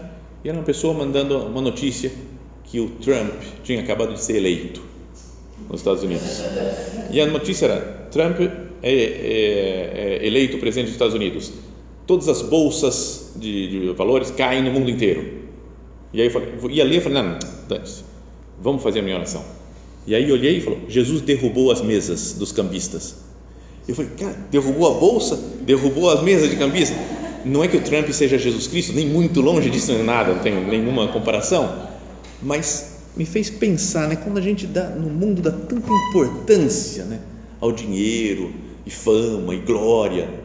e 0.44 0.48
era 0.48 0.56
uma 0.56 0.64
pessoa 0.64 0.94
mandando 0.94 1.36
uma 1.36 1.60
notícia 1.60 2.12
que 2.62 2.78
o 2.78 2.90
Trump 2.90 3.42
tinha 3.64 3.80
acabado 3.80 4.14
de 4.14 4.22
ser 4.22 4.36
eleito 4.36 4.93
nos 5.68 5.80
Estados 5.80 6.02
Unidos. 6.02 6.42
E 7.10 7.20
a 7.20 7.26
notícia 7.26 7.66
era: 7.66 8.08
Trump 8.10 8.40
é, 8.40 8.50
é, 8.82 10.20
é 10.22 10.26
eleito 10.26 10.58
presidente 10.58 10.86
dos 10.86 10.94
Estados 10.94 11.14
Unidos 11.14 11.52
todas 12.06 12.28
as 12.28 12.42
bolsas 12.42 13.32
de, 13.36 13.68
de 13.68 13.92
valores 13.92 14.30
caem 14.30 14.62
no 14.62 14.70
mundo 14.70 14.90
inteiro. 14.90 15.44
E 16.12 16.20
aí 16.20 16.26
eu 16.26 16.30
falei, 16.30 16.48
ia 16.70 16.84
ler, 16.84 16.96
eu 16.96 17.02
falei, 17.02 17.22
não, 17.22 17.38
dane-se, 17.68 18.04
vamos 18.60 18.82
fazer 18.82 19.00
a 19.00 19.02
minha 19.02 19.16
oração. 19.16 19.44
E 20.06 20.14
aí 20.14 20.30
olhei 20.30 20.58
e 20.58 20.60
falou, 20.60 20.80
Jesus 20.88 21.22
derrubou 21.22 21.70
as 21.70 21.80
mesas 21.80 22.34
dos 22.34 22.52
cambistas. 22.52 23.16
Eu 23.88 23.94
falei, 23.94 24.10
cara, 24.18 24.46
derrubou 24.50 24.96
a 24.96 24.98
bolsa, 24.98 25.38
derrubou 25.62 26.10
as 26.10 26.22
mesas 26.22 26.50
de 26.50 26.56
cambista. 26.56 26.96
Não 27.44 27.62
é 27.62 27.68
que 27.68 27.76
o 27.76 27.80
Trump 27.80 28.08
seja 28.10 28.38
Jesus 28.38 28.66
Cristo, 28.66 28.92
nem 28.92 29.06
muito 29.06 29.40
longe 29.40 29.68
disso, 29.68 29.92
nem 29.92 30.02
nada, 30.02 30.34
não 30.34 30.42
tenho 30.42 30.66
nenhuma 30.66 31.08
comparação, 31.08 31.88
mas 32.42 32.93
me 33.16 33.24
fez 33.24 33.50
pensar, 33.50 34.08
né, 34.08 34.16
quando 34.16 34.38
a 34.38 34.40
gente 34.40 34.66
dá, 34.66 34.88
no 34.88 35.08
mundo 35.08 35.40
dá 35.40 35.50
tanta 35.52 35.88
importância, 36.10 37.04
né, 37.04 37.20
ao 37.60 37.70
dinheiro 37.72 38.52
e 38.84 38.90
fama 38.90 39.54
e 39.54 39.58
glória, 39.58 40.44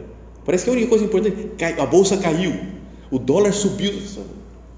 Parece 0.50 0.64
que 0.64 0.70
a 0.72 0.74
única 0.74 0.88
coisa 0.88 1.06
importante, 1.06 1.50
a 1.78 1.86
bolsa 1.86 2.18
caiu, 2.18 2.52
o 3.12 3.20
dólar 3.20 3.54
subiu. 3.54 3.94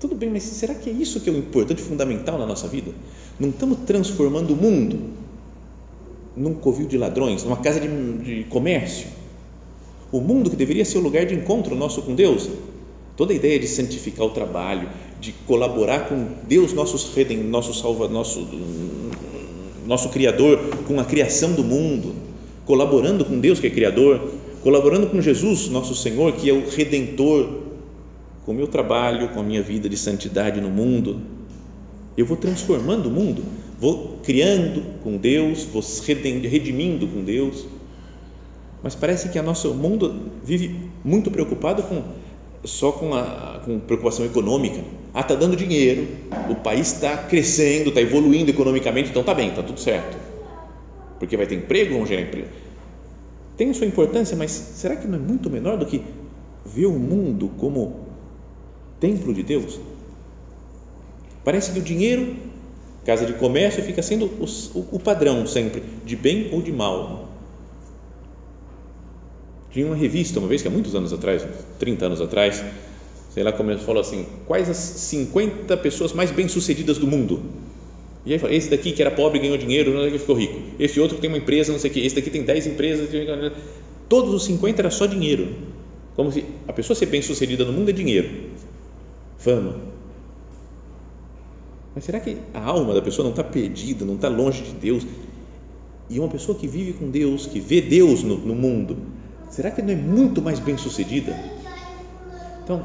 Tudo 0.01 0.15
bem, 0.15 0.30
mas 0.30 0.43
será 0.43 0.75
que 0.75 0.89
é 0.89 0.91
isso 0.91 1.21
que 1.21 1.30
é 1.30 1.32
o 1.32 1.38
importante, 1.38 1.82
fundamental 1.82 2.38
na 2.38 2.45
nossa 2.45 2.67
vida? 2.67 2.91
Não 3.39 3.47
estamos 3.47 3.77
transformando 3.86 4.51
o 4.51 4.56
mundo 4.58 4.99
num 6.36 6.54
covil 6.54 6.88
de 6.88 6.97
ladrões, 6.97 7.45
numa 7.45 7.56
casa 7.56 7.80
de, 7.80 7.88
de 8.17 8.43
comércio. 8.49 9.08
O 10.12 10.19
mundo 10.19 10.49
que 10.49 10.58
deveria 10.58 10.84
ser 10.84 10.97
o 10.97 11.01
lugar 11.01 11.25
de 11.25 11.36
encontro 11.36 11.73
nosso 11.73 12.01
com 12.01 12.15
Deus. 12.15 12.49
Toda 13.15 13.34
a 13.34 13.36
ideia 13.36 13.60
de 13.60 13.67
santificar 13.67 14.26
o 14.26 14.30
trabalho, 14.30 14.89
de 15.19 15.32
colaborar 15.45 16.08
com 16.08 16.28
Deus, 16.47 16.74
nosso 16.74 17.13
redem, 17.15 17.38
nosso 17.38 17.74
salva, 17.74 18.08
nosso 18.08 18.47
nosso 19.86 20.10
criador, 20.10 20.60
com 20.88 21.00
a 21.00 21.04
criação 21.04 21.54
do 21.54 21.63
mundo, 21.63 22.13
colaborando 22.65 23.26
com 23.26 23.39
Deus 23.39 23.60
que 23.60 23.67
é 23.67 23.69
criador, 23.69 24.32
colaborando 24.63 25.08
com 25.08 25.19
Jesus, 25.19 25.67
nosso 25.69 25.95
Senhor, 25.95 26.34
que 26.34 26.50
é 26.50 26.54
o 26.54 26.69
redentor, 26.69 27.62
com 28.45 28.52
o 28.52 28.56
meu 28.56 28.67
trabalho, 28.67 29.30
com 29.30 29.39
a 29.39 29.43
minha 29.43 29.62
vida 29.62 29.89
de 29.89 29.97
santidade 29.97 30.62
no 30.62 30.69
mundo, 30.69 31.21
eu 32.17 32.26
vou 32.26 32.36
transformando 32.36 33.08
o 33.08 33.12
mundo, 33.12 33.43
vou 33.80 34.19
criando 34.24 34.84
com 35.04 35.17
Deus, 35.17 35.63
vou 35.63 35.82
redimindo 36.50 37.08
com 37.08 37.24
Deus. 37.24 37.65
Mas 38.84 38.95
parece 38.95 39.30
que 39.30 39.39
o 39.39 39.43
nosso 39.43 39.74
mundo 39.74 40.32
vive 40.43 40.76
muito 41.04 41.32
preocupado 41.32 41.84
com 41.84 42.04
só 42.63 42.91
com 42.91 43.13
a 43.13 43.62
com 43.65 43.80
preocupação 43.80 44.26
econômica. 44.26 44.84
Ah, 45.13 45.21
está 45.21 45.36
dando 45.36 45.56
dinheiro, 45.56 46.08
o 46.50 46.56
país 46.56 46.93
está 46.93 47.17
crescendo, 47.17 47.89
está 47.89 48.02
evoluindo 48.02 48.50
economicamente, 48.50 49.10
então 49.10 49.21
está 49.21 49.34
bem, 49.34 49.50
está 49.50 49.62
tudo 49.62 49.80
certo. 49.80 50.17
Porque 51.19 51.38
vai 51.38 51.45
ter 51.45 51.56
emprego, 51.56 51.95
vão 51.95 52.06
gerar 52.06 52.21
emprego 52.21 52.47
tem 53.62 53.71
sua 53.76 53.86
importância, 53.86 54.36
mas 54.36 54.50
será 54.50 54.95
que 54.95 55.08
não 55.08 55.19
é 55.19 55.21
muito 55.21 55.47
menor 55.47 55.78
do 55.78 55.86
que 55.86 56.04
ver 56.65 56.88
o 56.88 56.97
mundo 56.97 57.47
como 57.60 58.08
templo 59.00 59.32
de 59.36 59.43
Deus? 59.43 59.80
Parece 61.43 61.71
que 61.71 61.78
o 61.78 61.82
dinheiro, 61.84 62.36
casa 63.06 63.24
de 63.24 63.34
comércio, 63.34 63.84
fica 63.84 64.02
sendo 64.02 64.26
o, 64.26 64.95
o 64.95 65.00
padrão 65.00 65.45
sempre, 65.45 65.84
de 66.04 66.15
bem 66.15 66.50
ou 66.52 66.60
de 66.60 66.71
mal. 66.71 67.30
Tinha 69.71 69.86
uma 69.86 69.95
revista 69.95 70.39
uma 70.39 70.47
vez, 70.47 70.62
que 70.62 70.67
há 70.67 70.71
muitos 70.71 70.93
anos 70.95 71.13
atrás, 71.13 71.45
30 71.79 72.05
anos 72.05 72.21
atrás, 72.21 72.63
sei 73.29 73.43
lá 73.43 73.51
como 73.51 73.77
falou 73.79 74.01
assim, 74.01 74.25
quais 74.45 74.69
as 74.69 74.77
50 74.77 75.77
pessoas 75.77 76.12
mais 76.13 76.29
bem-sucedidas 76.31 76.97
do 76.97 77.07
mundo? 77.07 77.41
E 78.25 78.34
aí 78.34 78.39
fala, 78.39 78.53
esse 78.53 78.69
daqui 78.69 78.91
que 78.91 79.01
era 79.01 79.10
pobre 79.10 79.39
ganhou 79.39 79.57
dinheiro, 79.57 79.93
não 79.93 80.03
é 80.03 80.12
que 80.12 80.19
ficou 80.19 80.36
rico. 80.36 80.60
Esse 80.79 80.99
outro 80.99 81.15
que 81.15 81.21
tem 81.21 81.29
uma 81.29 81.38
empresa, 81.38 81.71
não 81.71 81.79
sei 81.79 81.89
o 81.89 81.93
quê. 81.93 82.01
Esse 82.01 82.15
daqui 82.15 82.29
tem 82.29 82.43
10 82.43 82.67
empresas. 82.67 83.10
Todos 84.07 84.34
os 84.34 84.43
50 84.45 84.81
era 84.81 84.91
só 84.91 85.07
dinheiro. 85.07 85.55
Como 86.15 86.31
se 86.31 86.45
a 86.67 86.73
pessoa 86.73 86.95
ser 86.95 87.07
bem 87.07 87.21
sucedida 87.21 87.65
no 87.65 87.71
mundo 87.71 87.89
é 87.89 87.93
dinheiro, 87.93 88.29
fama. 89.38 89.77
Mas 91.95 92.03
será 92.03 92.19
que 92.19 92.38
a 92.53 92.63
alma 92.63 92.93
da 92.93 93.01
pessoa 93.01 93.23
não 93.23 93.31
está 93.31 93.43
perdida, 93.43 94.05
não 94.05 94.15
está 94.15 94.27
longe 94.27 94.62
de 94.62 94.71
Deus? 94.71 95.05
E 96.10 96.19
uma 96.19 96.27
pessoa 96.27 96.57
que 96.57 96.67
vive 96.67 96.93
com 96.93 97.10
Deus, 97.10 97.47
que 97.47 97.60
vê 97.60 97.81
Deus 97.81 98.23
no, 98.23 98.38
no 98.38 98.53
mundo, 98.53 98.97
será 99.51 99.69
que 99.69 99.81
não 99.81 99.93
é 99.93 99.95
muito 99.95 100.41
mais 100.41 100.59
bem 100.59 100.77
sucedida? 100.77 101.35
Então, 102.63 102.83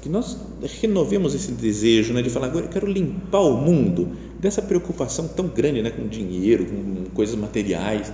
que 0.00 0.08
nós 0.08 0.36
renovemos 0.80 1.34
esse 1.34 1.50
desejo 1.52 2.12
né, 2.12 2.22
de 2.22 2.30
falar, 2.30 2.46
agora 2.46 2.66
eu 2.66 2.70
quero 2.70 2.86
limpar 2.86 3.40
o 3.40 3.56
mundo 3.56 4.16
dessa 4.38 4.62
preocupação 4.62 5.26
tão 5.26 5.48
grande 5.48 5.82
né, 5.82 5.90
com 5.90 6.06
dinheiro, 6.06 6.66
com 6.66 7.04
coisas 7.14 7.34
materiais. 7.34 8.12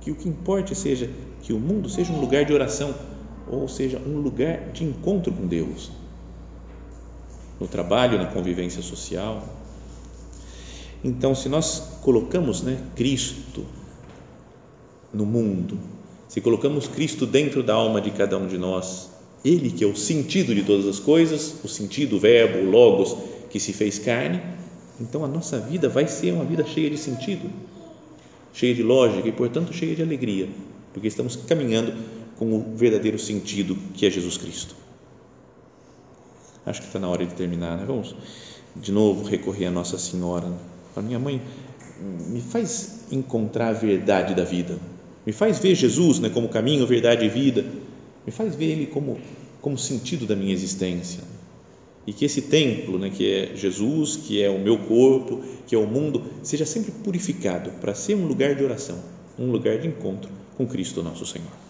Que 0.00 0.10
o 0.10 0.14
que 0.14 0.28
importe 0.28 0.74
seja 0.74 1.10
que 1.42 1.52
o 1.52 1.58
mundo 1.58 1.88
seja 1.88 2.12
um 2.12 2.20
lugar 2.20 2.44
de 2.44 2.52
oração, 2.52 2.94
ou 3.48 3.66
seja, 3.66 3.98
um 3.98 4.18
lugar 4.18 4.70
de 4.72 4.84
encontro 4.84 5.32
com 5.32 5.46
Deus. 5.46 5.90
No 7.58 7.66
trabalho, 7.66 8.16
na 8.16 8.26
convivência 8.26 8.80
social. 8.80 9.59
Então, 11.02 11.34
se 11.34 11.48
nós 11.48 11.98
colocamos 12.02 12.62
né, 12.62 12.78
Cristo 12.94 13.64
no 15.12 15.24
mundo, 15.24 15.78
se 16.28 16.40
colocamos 16.40 16.86
Cristo 16.86 17.26
dentro 17.26 17.62
da 17.62 17.74
alma 17.74 18.00
de 18.00 18.10
cada 18.10 18.36
um 18.36 18.46
de 18.46 18.58
nós, 18.58 19.10
Ele 19.44 19.70
que 19.70 19.82
é 19.82 19.86
o 19.86 19.96
sentido 19.96 20.54
de 20.54 20.62
todas 20.62 20.86
as 20.86 20.98
coisas, 20.98 21.54
o 21.64 21.68
sentido, 21.68 22.16
o 22.16 22.20
verbo, 22.20 22.58
o 22.58 22.70
logos 22.70 23.16
que 23.48 23.58
se 23.58 23.72
fez 23.72 23.98
carne, 23.98 24.40
então 25.00 25.24
a 25.24 25.28
nossa 25.28 25.58
vida 25.58 25.88
vai 25.88 26.06
ser 26.06 26.32
uma 26.32 26.44
vida 26.44 26.64
cheia 26.66 26.90
de 26.90 26.98
sentido, 26.98 27.50
cheia 28.52 28.74
de 28.74 28.82
lógica 28.82 29.26
e, 29.26 29.32
portanto, 29.32 29.72
cheia 29.72 29.96
de 29.96 30.02
alegria, 30.02 30.48
porque 30.92 31.08
estamos 31.08 31.34
caminhando 31.34 31.94
com 32.38 32.54
o 32.54 32.76
verdadeiro 32.76 33.18
sentido 33.18 33.76
que 33.94 34.06
é 34.06 34.10
Jesus 34.10 34.36
Cristo. 34.36 34.76
Acho 36.66 36.80
que 36.82 36.86
está 36.86 36.98
na 36.98 37.08
hora 37.08 37.24
de 37.24 37.34
terminar, 37.34 37.78
né? 37.78 37.84
Vamos 37.86 38.14
de 38.76 38.92
novo 38.92 39.28
recorrer 39.28 39.66
a 39.66 39.70
Nossa 39.70 39.98
Senhora. 39.98 40.52
A 40.96 41.00
minha 41.00 41.18
mãe 41.18 41.40
me 42.28 42.40
faz 42.40 43.06
encontrar 43.10 43.68
a 43.68 43.72
verdade 43.72 44.34
da 44.34 44.44
vida 44.44 44.78
me 45.24 45.32
faz 45.32 45.58
ver 45.58 45.74
Jesus 45.74 46.18
né, 46.18 46.28
como 46.28 46.48
caminho, 46.48 46.86
verdade 46.86 47.24
e 47.24 47.28
vida, 47.28 47.64
me 48.26 48.32
faz 48.32 48.54
ver 48.54 48.66
Ele 48.66 48.86
como, 48.86 49.18
como 49.60 49.76
sentido 49.76 50.26
da 50.26 50.34
minha 50.34 50.52
existência. 50.52 51.22
E 52.06 52.12
que 52.12 52.24
esse 52.24 52.42
templo, 52.42 52.98
né, 52.98 53.10
que 53.10 53.30
é 53.30 53.54
Jesus, 53.54 54.16
que 54.16 54.42
é 54.42 54.48
o 54.48 54.58
meu 54.58 54.78
corpo, 54.78 55.40
que 55.66 55.74
é 55.74 55.78
o 55.78 55.86
mundo, 55.86 56.24
seja 56.42 56.64
sempre 56.64 56.90
purificado 56.90 57.70
para 57.80 57.94
ser 57.94 58.14
um 58.14 58.26
lugar 58.26 58.54
de 58.54 58.64
oração, 58.64 58.98
um 59.38 59.50
lugar 59.50 59.78
de 59.78 59.88
encontro 59.88 60.30
com 60.56 60.66
Cristo 60.66 61.02
nosso 61.02 61.26
Senhor. 61.26 61.69